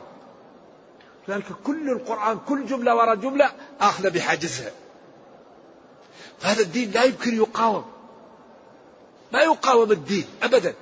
[1.28, 4.70] لذلك كل القرآن كل جملة وراء جملة أخذ بحاجزها.
[6.38, 7.84] فهذا الدين لا يمكن يقاوم.
[9.32, 10.74] ما يقاوم الدين أبدا.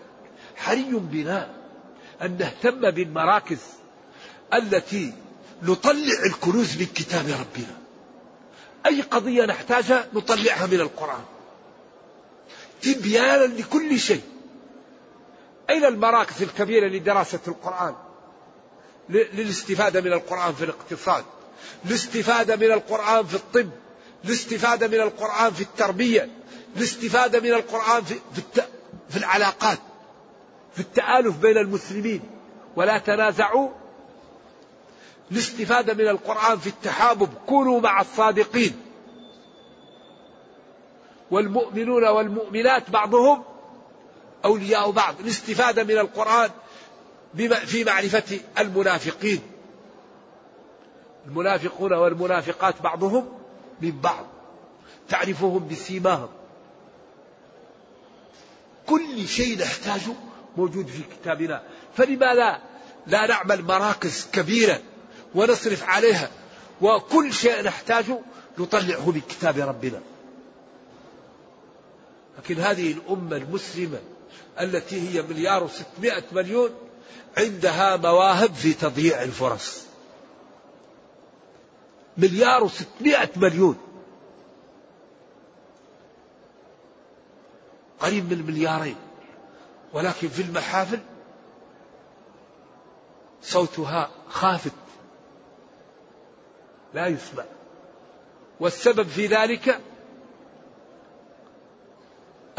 [0.56, 1.50] حري بنا
[2.22, 3.60] أن نهتم بالمراكز
[4.54, 5.12] التي
[5.62, 7.76] نطلع الكنوز من كتاب ربنا.
[8.86, 11.24] أي قضية نحتاجها نطلعها من القرآن.
[12.82, 14.22] تبيانا لكل شيء.
[15.70, 17.94] أين المراكز الكبيرة لدراسة القرآن؟
[19.08, 21.24] للاستفادة من القرآن في الاقتصاد.
[21.86, 23.70] الاستفادة من القرآن في الطب.
[24.24, 26.28] الاستفادة من القرآن في التربية.
[26.76, 28.68] الاستفادة من القرآن في, في, الت...
[29.10, 29.78] في العلاقات.
[30.74, 32.20] في التآلف بين المسلمين.
[32.76, 33.70] ولا تنازعوا
[35.32, 37.28] الاستفادة من القرآن في التحابب.
[37.46, 38.76] كونوا مع الصادقين.
[41.30, 43.44] والمؤمنون والمؤمنات بعضهم
[44.44, 45.20] أولياء بعض.
[45.20, 46.50] الاستفادة من القرآن
[47.64, 49.40] في معرفة المنافقين.
[51.26, 53.28] المنافقون والمنافقات بعضهم
[53.80, 54.26] من بعض.
[55.08, 56.28] تعرفهم بسيماهم.
[58.86, 60.12] كل شيء نحتاجه
[60.56, 61.62] موجود في كتابنا.
[61.96, 62.58] فلماذا
[63.06, 64.80] لا نعمل مراكز كبيرة
[65.34, 66.30] ونصرف عليها.
[66.80, 68.20] وكل شيء نحتاجه
[68.58, 70.00] نطلعه من كتاب ربنا.
[72.38, 73.98] لكن هذه الأمة المسلمة
[74.60, 76.70] التي هي مليار وستمائة مليون
[77.38, 79.82] عندها مواهب في تضييع الفرص.
[82.18, 83.78] مليار وستمائة مليون.
[88.00, 88.96] قريب من مليارين.
[89.92, 91.00] ولكن في المحافل
[93.42, 94.72] صوتها خافت.
[96.94, 97.44] لا يسمع.
[98.60, 99.80] والسبب في ذلك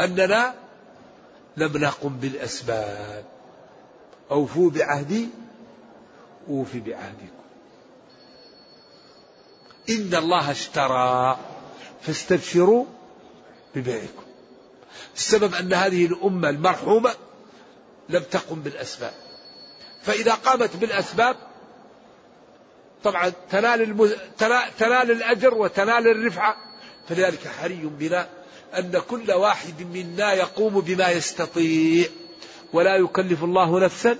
[0.00, 0.54] أننا
[1.56, 3.24] لم نقم بالأسباب.
[4.30, 5.28] أوفوا بعهدي
[6.48, 7.36] أوفي بعهدكم.
[9.90, 11.38] إن الله اشترى
[12.02, 12.84] فاستبشروا
[13.74, 14.26] ببيعكم.
[15.16, 17.14] السبب أن هذه الأمة المرحومة
[18.08, 19.12] لم تقم بالأسباب.
[20.02, 21.36] فإذا قامت بالأسباب
[23.06, 24.14] طبعا تنال, المز...
[24.78, 26.56] تنال الأجر وتنال الرفعة.
[27.08, 28.28] فلذلك حري بنا
[28.78, 32.08] أن كل واحد منا يقوم بما يستطيع.
[32.72, 34.16] ولا يكلف الله نفسا.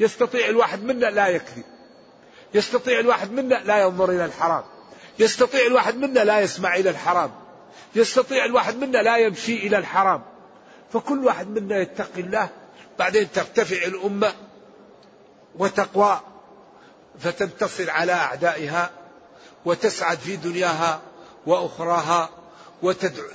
[0.00, 1.64] يستطيع الواحد منا لا يكذب.
[2.54, 4.64] يستطيع الواحد منا لا ينظر إلى الحرام.
[5.18, 7.30] يستطيع الواحد منا لا يسمع إلى الحرام.
[7.94, 10.22] يستطيع الواحد منا لا يمشي إلى الحرام.
[10.92, 12.48] فكل واحد منا يتقي الله
[12.98, 14.32] بعدين ترتفع الأمة
[15.58, 16.20] وتقوى.
[17.20, 18.90] فتنتصر على أعدائها
[19.64, 21.00] وتسعد في دنياها
[21.46, 22.30] وأخراها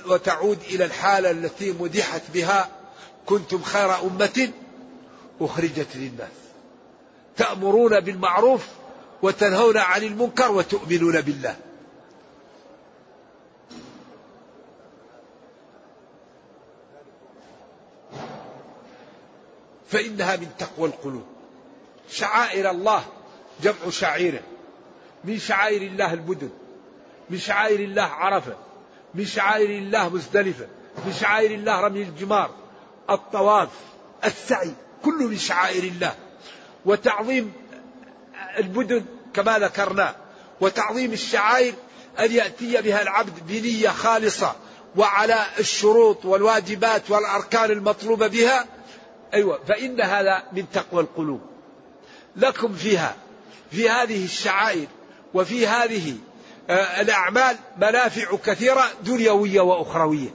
[0.06, 2.68] وتعود إلى الحالة التي مدحت بها
[3.26, 4.50] كنتم خير أمة
[5.40, 6.28] أخرجت للناس.
[7.36, 8.66] تأمرون بالمعروف
[9.22, 11.56] وتنهون عن المنكر وتؤمنون بالله.
[19.88, 21.24] فإنها من تقوى القلوب.
[22.10, 23.04] شعائر الله
[23.62, 24.40] جمع شعيرة
[25.24, 26.50] من شعائر الله المدن
[27.30, 28.56] من شعائر الله عرفة.
[29.14, 30.66] من شعائر الله مزدلفة.
[31.06, 32.50] من شعائر الله رمي الجمار.
[33.10, 33.68] الطواف
[34.24, 36.14] السعي كله من شعائر الله.
[36.84, 37.52] وتعظيم
[38.58, 39.04] المدن
[39.34, 40.16] كما ذكرنا.
[40.60, 41.74] وتعظيم الشعائر
[42.20, 44.56] أن يأتي بها العبد بنية خالصة.
[44.96, 48.66] وعلى الشروط والواجبات والأركان المطلوبة بها.
[49.34, 51.40] أيوة فإن هذا من تقوى القلوب.
[52.36, 53.16] لكم فيها.
[53.70, 54.86] في هذه الشعائر
[55.34, 56.16] وفي هذه
[56.70, 60.34] آه، الأعمال منافع كثيرة دنيوية وأخروية.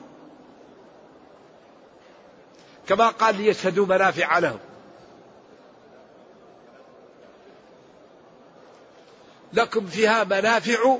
[2.87, 4.59] كما قال ليشهدوا منافع لهم.
[9.53, 10.97] لكم فيها منافع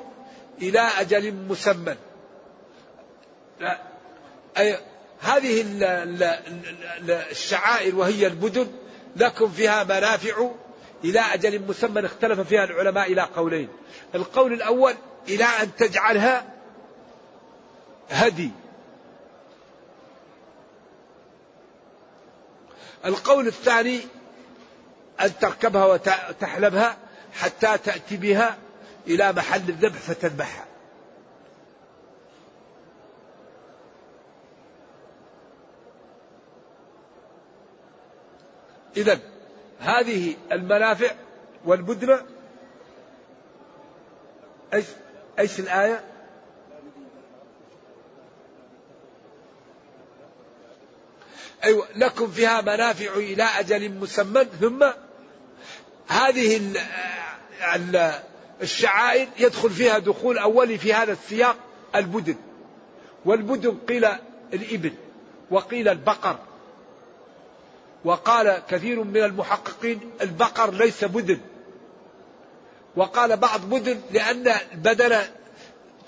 [0.62, 1.96] إلى أجل مسمى.
[5.20, 5.66] هذه
[7.32, 8.68] الشعائر وهي المدن
[9.16, 10.50] لكم فيها منافع
[11.06, 13.70] إلى أجل مسمى اختلف فيها العلماء إلى قولين.
[14.16, 14.93] القول الأول
[15.28, 16.45] إلى أن تجعلها
[18.10, 18.51] هدي.
[23.06, 23.99] القول الثاني
[25.22, 26.97] أن تركبها وتحلبها
[27.34, 28.58] حتى تأتي بها
[29.08, 30.66] إلى محل الذبح فتذبحها.
[38.97, 39.20] إذا
[39.80, 41.12] هذه المنافع
[41.66, 42.22] والبدنة.
[44.74, 44.86] إيش
[45.40, 46.04] إيش الآية؟
[51.64, 54.86] أيوة لكم فيها منافع إلى أجل مسمى ثم
[56.08, 56.74] هذه
[58.62, 61.56] الشعائر يدخل فيها دخول أولي في هذا السياق
[61.96, 62.36] البدن.
[63.26, 64.06] والبدن قيل
[64.54, 64.94] الإبل
[65.52, 66.40] وقيل البقر.
[68.06, 71.39] وقال كثير من المحققين البقر ليس بدن
[72.95, 75.22] وقال بعض بدن لأن البدن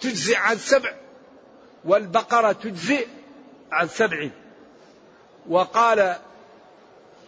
[0.02, 0.94] تجزي عن سبع
[1.86, 3.06] والبقرة تجزي
[3.72, 4.30] عن سبع.
[5.50, 6.16] وقال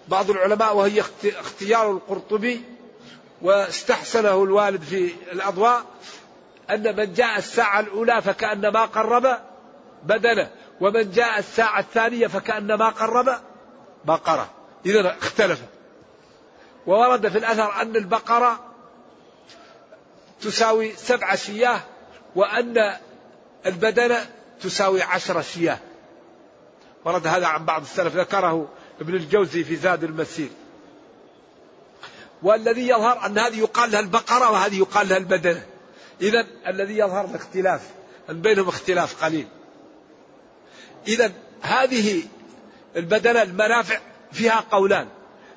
[0.08, 2.62] بعض العلماء وهي اختيار القرطبي
[3.42, 5.86] واستحسنه الوالد في الأضواء
[6.70, 9.38] أن من جاء الساعة الأولى فكأنما قرب
[10.04, 10.50] بدنه
[10.82, 13.30] ومن جاء الساعة الثانية فكأنما قرب
[14.06, 14.59] بقرة.
[14.86, 15.60] إذا اختلف
[16.88, 18.60] وورد في الأثر أن البقرة
[20.42, 21.82] تساوي سبع شياه
[22.36, 22.98] وأن
[23.66, 24.30] البدنة
[24.62, 25.80] تساوي عشر شياه
[27.06, 28.70] ورد هذا عن بعض السلف ذكره
[29.02, 30.50] ابن الجوزي في زاد المسير.
[32.44, 35.66] والذي يظهر أن هذه يقال لها البقرة وهذه يقال لها البدنة
[36.22, 37.82] إذا الذي يظهر الاختلاف
[38.30, 39.48] أن بينهم اختلاف قليل.
[41.08, 42.24] إذا هذه
[42.96, 44.00] البدنة المنافع
[44.32, 45.08] فيها قولان.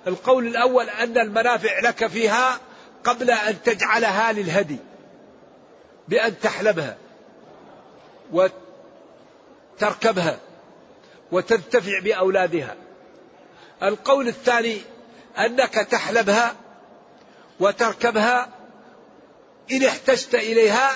[0.07, 2.61] القول الأول أن المنافع لك فيها
[3.05, 4.79] قبل أن تجعلها للهدي
[6.09, 6.97] بأن تحلبها
[8.33, 10.39] وتركبها
[11.33, 12.77] وتنتفع بأولادها.
[13.83, 14.81] القول الثاني
[15.39, 16.55] أنك تحلبها
[17.61, 18.49] وتركبها
[19.73, 20.91] إن احتجت إليها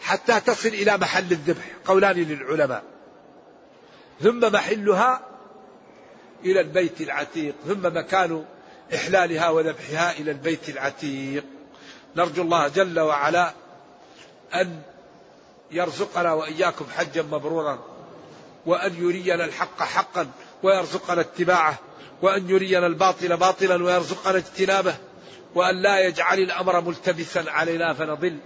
[0.00, 1.64] حتى تصل إلى محل الذبح.
[1.86, 2.82] قولان للعلماء.
[4.20, 5.25] ثم محلها
[6.44, 8.44] إلى البيت العتيق ثم مكان
[8.94, 11.44] إحلالها وذبحها إلى البيت العتيق.
[12.16, 13.52] نرجو الله جل وعلا
[14.54, 14.80] أن
[15.70, 17.78] يرزقنا وإياكم حجا مبرورا
[18.66, 20.30] وأن يرينا الحق حقا
[20.62, 21.78] ويرزقنا اتباعه
[22.22, 24.94] وأن يرينا الباطل باطلا ويرزقنا اجتنابه
[25.54, 28.38] وأن لا يجعل الأمر ملتبسا علينا فنضل.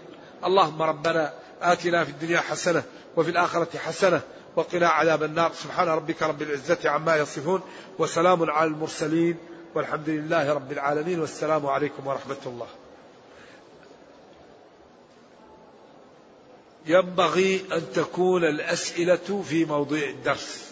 [0.45, 1.33] اللهم ربنا
[1.63, 2.83] آتنا في الدنيا حسنة
[3.17, 4.21] وفي الآخرة حسنة
[4.61, 5.53] وقنا عذاب النار.
[5.53, 7.61] سبحان ربك رب العزة عما يصفون
[7.99, 9.37] وسلام على المرسلين
[9.75, 12.67] والحمد لله رب العالمين والسلام عليكم ورحمة الله.
[16.87, 20.71] ينبغي أن تكون الأسئلة في موضوع الدرس.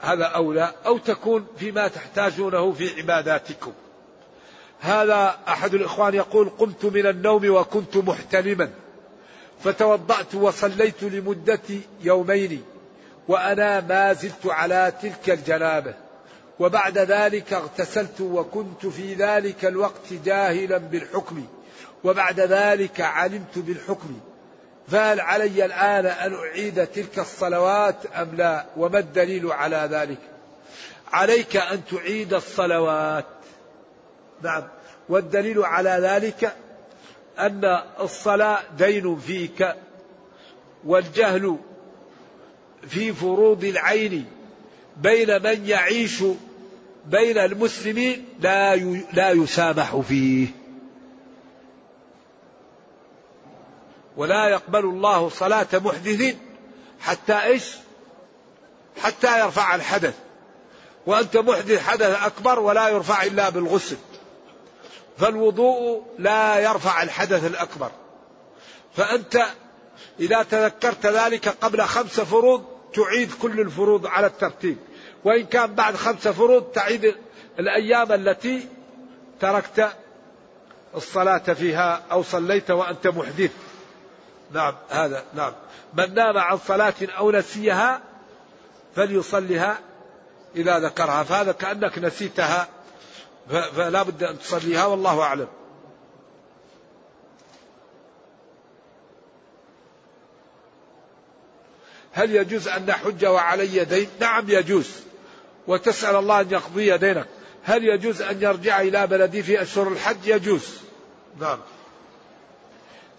[0.00, 0.72] هذا أولى.
[0.86, 3.72] أو تكون فيما تحتاجونه في عباداتكم.
[4.80, 8.70] هذا أحد الإخوان يقول قمت من النوم وكنت محتلما
[9.64, 11.60] فتوضأت وصليت لمدة
[12.00, 12.62] يومين
[13.28, 15.94] وأنا ما زلت على تلك الجنابة.
[16.60, 21.46] وبعد ذلك اغتسلت وكنت في ذلك الوقت جاهلا بالحكم.
[22.04, 24.20] وبعد ذلك علمت بالحكم.
[24.88, 30.18] فهل علي الآن أن أعيد تلك الصلوات أم لا؟ وما الدليل على ذلك؟
[31.12, 33.26] عليك أن تعيد الصلوات.
[34.42, 34.62] نعم.
[35.08, 36.52] والدليل على ذلك
[37.38, 39.74] أن الصلاة دين فيك
[40.84, 41.56] والجهل
[42.88, 44.26] في فروض العين
[44.96, 46.22] بين من يعيش
[47.06, 48.76] بين المسلمين لا
[49.12, 50.46] لا يسامح فيه.
[54.16, 56.36] ولا يقبل الله صلاة محدث
[57.00, 57.64] حتى إيش؟
[59.02, 60.14] حتى يرفع الحدث.
[61.06, 63.96] وأنت محدث حدث أكبر ولا يرفع إلا بالغسل.
[65.18, 67.90] فالوضوء لا يرفع الحدث الأكبر.
[68.96, 69.42] فأنت
[70.20, 74.76] إذا تذكرت ذلك قبل خمس فروض تعيد كل الفروض على الترتيب.
[75.24, 77.14] وإن كان بعد خمس فروض تعيد
[77.58, 78.68] الأيام التي
[79.40, 79.92] تركت
[80.94, 83.50] الصلاة فيها أو صليت وأنت محدث.
[84.52, 85.52] نعم هذا نعم.
[85.94, 88.00] من نام عن صلاة أو نسيها
[88.96, 89.78] فليصلها
[90.56, 91.22] إذا ذكرها.
[91.22, 92.68] فهذا كأنك نسيتها
[93.48, 95.48] فلا بد أن تصليها والله أعلم.
[102.12, 104.90] هل يجوز أن نحج وعلي دين؟ نعم يجوز.
[105.66, 107.26] وتسأل الله أن يقضي دينك.
[107.64, 110.78] هل يجوز أن يرجع إلى بلدي في أشهر الحج؟ يجوز.
[111.40, 111.58] نعم.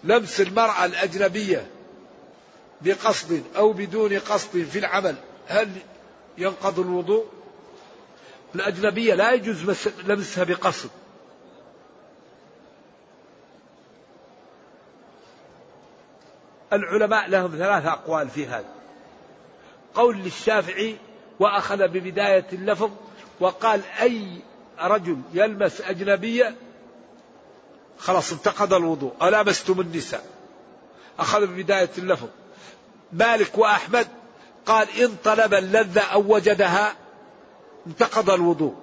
[0.04, 1.66] لمس المرأة الأجنبية
[2.80, 5.16] بقصد أو بدون قصد في العمل
[5.46, 5.70] هل
[6.38, 7.26] ينقض الوضوء؟
[8.56, 10.90] الأجنبية لا يجوز لمسها بقصد.
[16.72, 18.68] العلماء لهم ثلاث أقوال في هذا.
[19.94, 20.96] قول للشافعي
[21.40, 22.90] وأخذ ببداية اللفظ
[23.40, 24.40] وقال أي
[24.80, 26.54] رجل يلمس أجنبية؟
[27.98, 29.12] خلاص انتقض الوضوء.
[29.22, 30.24] ألامستم النساء؟
[31.18, 32.28] أخذ ببداية اللفظ.
[33.12, 34.08] مالك وأحمد
[34.66, 36.96] قال إن طلب اللذة أو وجدها
[37.86, 38.74] انتقض الوضوء.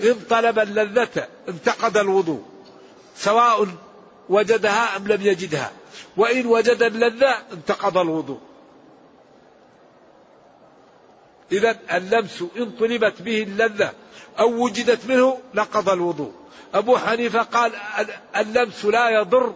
[0.00, 2.42] إن طلب اللذة انتقض الوضوء.
[3.16, 3.68] سواء
[4.28, 5.72] وجدها أم لم يجدها.
[6.16, 8.40] وإن وجد اللذة انتقض الوضوء.
[11.52, 13.92] إذا اللمس إن طلبت به اللذة
[14.38, 16.32] أو وجدت منه نقض الوضوء.
[16.74, 17.72] أبو حنيفة قال
[18.36, 19.54] اللمس لا يضر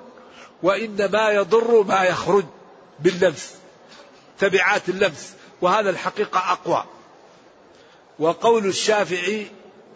[0.62, 2.45] وإنما يضر ما يخرج
[3.01, 3.55] باللمس.
[4.39, 5.35] تبعات اللمس.
[5.61, 6.85] وهذا الحقيقة أقوى.
[8.18, 9.46] وقول الشافعي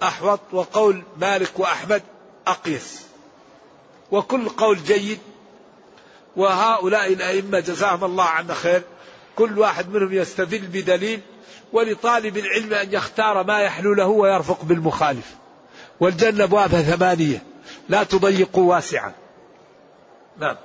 [0.03, 2.03] أحوط وقول مالك وأحمد
[2.47, 3.07] أقيس.
[4.11, 5.19] وكل قول جيد.
[6.37, 8.83] وهؤلاء الأئمة جزاهم الله عنا خير.
[9.37, 11.21] كل واحد منهم يستدل بدليل.
[11.73, 15.35] ولطالب العلم أن يختار ما يحلو له ويرفق بالمخالف.
[16.01, 17.43] والجنة أبوابها ثمانية.
[17.89, 19.13] لا تضيقوا واسعا
[20.39, 20.57] نعم.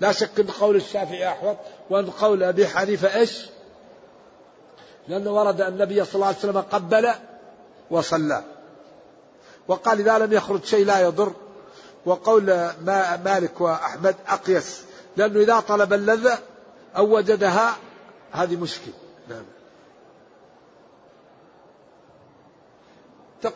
[0.00, 1.56] لا شك أن قول الشافعي أحوط
[1.90, 3.46] وأن قول أبي حنيفة إيش؟
[5.08, 7.10] لأنه ورد النبي صلى الله عليه وسلم قبل
[7.90, 8.44] وصلى.
[9.68, 11.32] وقال إذا لم يخرج شيء لا يضر.
[12.06, 12.70] وقول
[13.24, 14.82] مالك وأحمد أقيس.
[15.16, 16.38] لأنه إذا طلب اللذة
[16.96, 17.76] أو وجدها
[18.32, 18.94] هذه مشكلة.
[19.28, 19.44] نعم.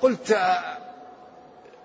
[0.02, 0.38] قلت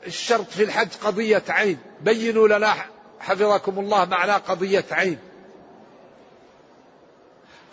[0.07, 1.79] الشرط في الحج قضية عين.
[2.01, 2.73] بينوا لنا
[3.19, 5.19] حفظكم الله معنى قضية عين.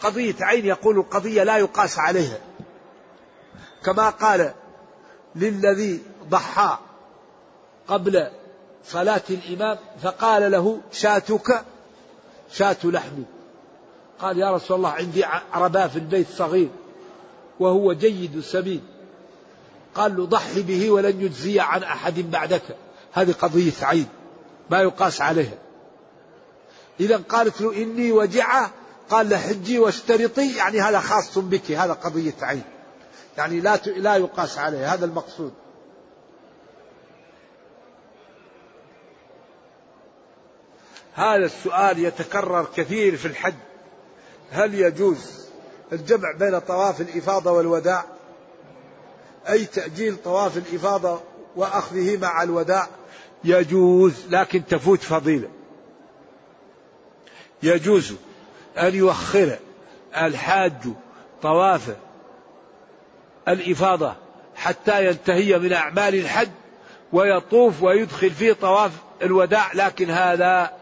[0.00, 2.38] قضية عين يقول القضية لا يقاس عليها.
[3.84, 4.54] كما قال
[5.34, 6.78] للذي ضحى
[7.88, 8.30] قبل
[8.86, 11.64] صلاة الإمام فقال له شاتك
[12.52, 13.22] شاة لحم
[14.18, 16.68] قال يا رسول الله عندي عرباء في البيت صغير
[17.60, 18.82] وهو جيد سمين
[19.94, 22.62] قال له ضحي به ولن يجزي عن أحد بعدك.
[23.12, 24.08] هذه قضية عين
[24.70, 25.58] ما يقاس عليها.
[27.00, 28.70] إذا قالت له إني وجعة
[29.10, 32.62] قال له حجي واشترطي يعني هذا خاص بك هذا قضية عين.
[33.38, 35.52] يعني لا لا يقاس عليه هذا المقصود.
[41.14, 43.54] هذا السؤال يتكرر كثير في الحج.
[44.50, 45.48] هل يجوز
[45.92, 48.04] الجمع بين طواف الإفاضة والوداع؟
[49.48, 51.20] أي تأجيل طواف الإفاضة
[51.56, 52.88] وأخذه مع الوداع؟
[53.44, 55.48] يجوز لكن تفوت فضيلة.
[57.62, 58.14] يجوز
[58.78, 59.58] أن يؤخر
[60.16, 60.72] الحاج
[61.42, 61.96] طواف
[63.48, 64.14] الإفاضة
[64.56, 66.48] حتى ينتهي من أعمال الحج
[67.12, 68.90] ويطوف ويدخل فيه طواف
[69.22, 69.72] الوداع.
[69.74, 70.72] لكن هذا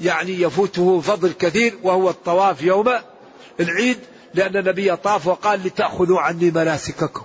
[0.00, 2.92] يعني يفوته فضل كثير وهو الطواف يوم
[3.60, 3.98] العيد
[4.34, 7.24] لأن النبي طاف وقال لتأخذوا عني مناسككم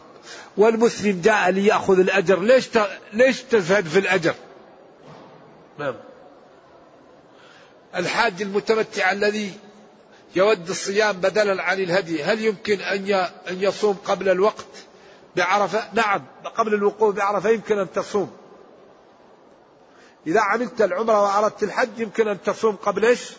[0.57, 2.39] والمسلم جاء ليأخذ الأجر.
[2.39, 2.69] ليش
[3.13, 4.35] ليش تزهد في الأجر؟
[5.79, 5.95] نعم.
[7.95, 9.51] الحاج المتمتع الذي
[10.35, 12.23] يود الصيام بدلا عن الهدي.
[12.23, 14.65] هل يمكن أن يصوم قبل الوقت
[15.35, 16.25] بعرفة؟ نعم
[16.55, 18.31] قبل الوقوف بعرفة يمكن أن تصوم.
[20.27, 23.31] إذا عملت العمرة وأردت الحج يمكن أن تصوم قبل إيش؟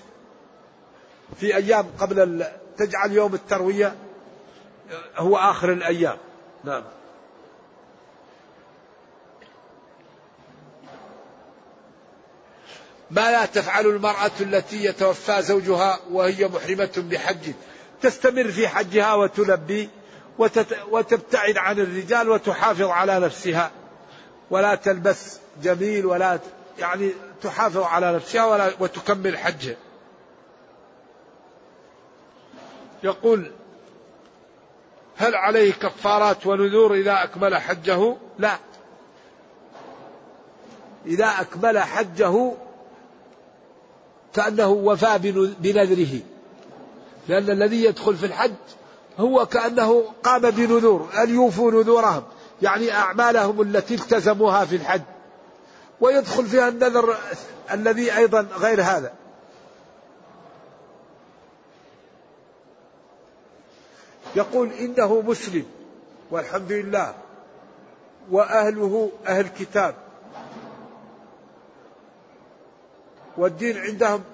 [1.40, 2.44] في أيام قبل
[2.76, 3.96] تجعل يوم التروية
[5.16, 6.16] هو آخر الأيام.
[6.64, 6.84] نعم.
[13.10, 17.52] ما لا تفعل المرأة التي يتوفى زوجها وهي محرمة بحج.
[18.02, 19.88] تستمر في حجها وتلبي
[20.90, 23.70] وتبتعد عن الرجال وتحافظ على نفسها.
[24.50, 26.38] ولا تلبس جميل ولا
[26.78, 27.10] يعني
[27.42, 29.76] تحافظ على نفسها ولا وتكمل حجها
[33.02, 33.52] يقول
[35.16, 38.58] هل عليه كفارات ونذور إذا أكمل حجه؟ لا.
[41.06, 42.52] إذا أكمل حجه
[44.34, 45.18] كأنه وفى
[45.60, 46.20] بنذره.
[47.28, 48.54] لأن الذي يدخل في الحج
[49.18, 52.22] هو كأنه قام بنذور أن يوفوا نذورهم.
[52.62, 55.02] يعني أعمالهم التي التزموها في الحج.
[56.00, 57.16] ويدخل فيها النذر
[57.72, 59.12] الذي أيضا غير هذا.
[64.36, 65.64] يقول إنه مسلم
[66.30, 67.14] والحمد لله.
[68.30, 69.94] وأهله أهل كتاب.
[73.38, 74.24] والدين عندهم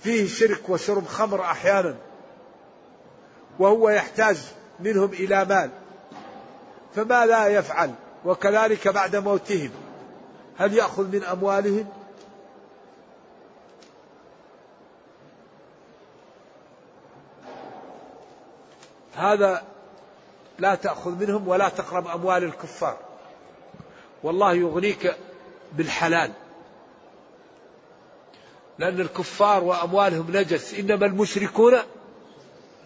[0.00, 1.96] فيه شرك وشرب خمر أحيانا
[3.58, 4.38] وهو يحتاج
[4.80, 5.70] منهم إلى مال
[6.94, 7.94] فما لا يفعل
[8.24, 9.70] وكذلك بعد موتهم
[10.58, 11.88] هل يأخذ من أموالهم؟
[19.16, 19.62] هذا
[20.58, 22.96] لا تأخذ منهم ولا تقرب أموال الكفار
[24.22, 25.16] والله يغنيك
[25.72, 26.32] بالحلال.
[28.80, 30.74] لأن الكفار وأموالهم نجس.
[30.74, 31.78] إنما المشركون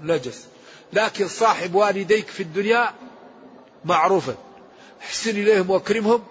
[0.03, 0.47] نجس.
[0.93, 2.93] لكن صاحب والديك في الدنيا
[3.85, 4.35] معروفا.
[5.03, 6.25] احسن إليهم واكرمهم.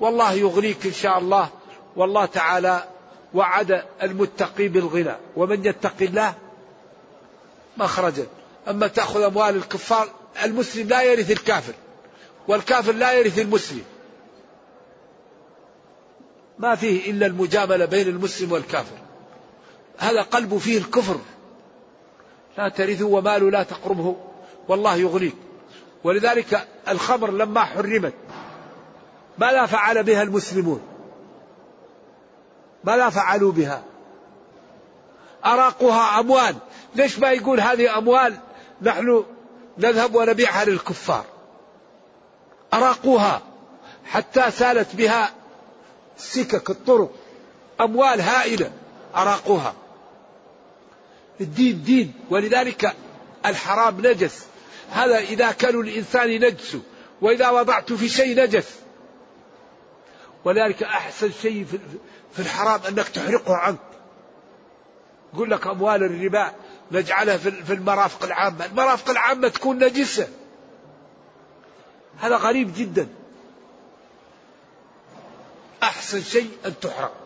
[0.00, 1.48] والله يغنيك إن شاء الله.
[1.96, 2.84] والله تعالى
[3.34, 5.16] وعد المتقي بالغنى.
[5.36, 6.34] ومن يتق الله
[7.76, 8.26] مخرجا.
[8.68, 10.08] أما تأخذ أموال الكفار
[10.44, 11.74] المسلم لا يرث الكافر.
[12.48, 13.84] والكافر لا يرث المسلم.
[16.58, 19.01] ما فيه إلا المجاملة بين المسلم والكافر.
[19.98, 21.16] هذا قلبه فيه الكفر.
[22.58, 24.16] لا ترثه وماله لا تقربه.
[24.68, 25.36] والله يغنيك.
[26.04, 28.14] ولذلك الخمر لما حرمت
[29.38, 30.82] ماذا فعل بها المسلمون؟
[32.84, 33.82] ماذا فعلوا بها؟
[35.44, 36.56] أراقها أموال.
[36.94, 38.36] ليش ما يقول هذه أموال؟
[38.82, 39.24] نحن
[39.78, 41.24] نذهب ونبيعها للكفار.
[42.74, 43.40] أراقوها.
[44.04, 45.30] حتى سالت بها
[46.16, 47.10] السكك الطرق.
[47.80, 48.70] أموال هائلة.
[49.16, 49.74] أراقوها.
[51.40, 52.96] الدين دين ولذلك
[53.46, 54.46] الحرام نجس.
[54.90, 56.76] هذا إذا كانوا الإنسان نجس
[57.20, 58.76] وإذا وضعت في شيء نجس.
[60.44, 61.66] ولذلك أحسن شيء
[62.32, 63.78] في الحرام أنك تحرقه عنك.
[65.34, 66.52] يقول لك أموال الربا
[66.92, 68.66] نجعلها في المرافق العامة.
[68.66, 70.28] المرافق العامة تكون نجسة.
[72.18, 73.08] هذا غريب جدا.
[75.82, 77.21] أحسن شيء أن تحرق.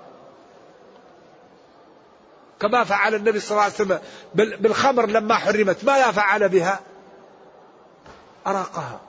[2.61, 4.01] كما فعل النبي صلى الله عليه وسلم
[4.35, 5.85] بالخمر لما حرمت.
[5.85, 6.81] ماذا فعل بها؟
[8.47, 9.01] أراقها.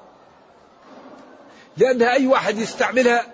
[1.78, 3.26] لأنها أي واحد يستعملها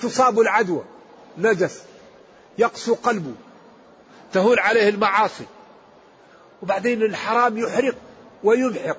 [0.00, 0.84] تصاب العدوى
[1.38, 1.82] نجس
[2.58, 3.34] يقسو قلبه
[4.32, 5.44] تهون عليه المعاصي.
[6.62, 7.94] وبعدين الحرام يحرق
[8.44, 8.96] ويمحق.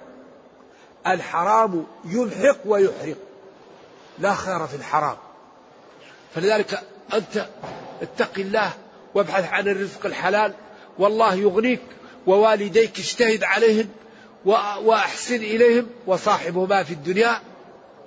[1.08, 3.18] الحرام يمحق ويحرق.
[4.20, 5.18] لا خير في الحرام.
[6.36, 7.48] فلذلك أنت
[8.02, 8.72] اتق الله
[9.20, 10.54] وابحث عن الرزق الحلال.
[11.00, 11.82] والله يغنيك
[12.28, 13.90] ووالديك اجتهد عليهم
[14.84, 17.42] وأحسن إليهم وصاحبهما في الدنيا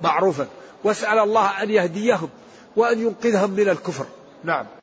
[0.00, 0.46] معروفا.
[0.84, 2.28] واسأل الله أن يهديهم
[2.76, 4.06] وأن ينقذهم من الكفر.
[4.44, 4.81] نعم.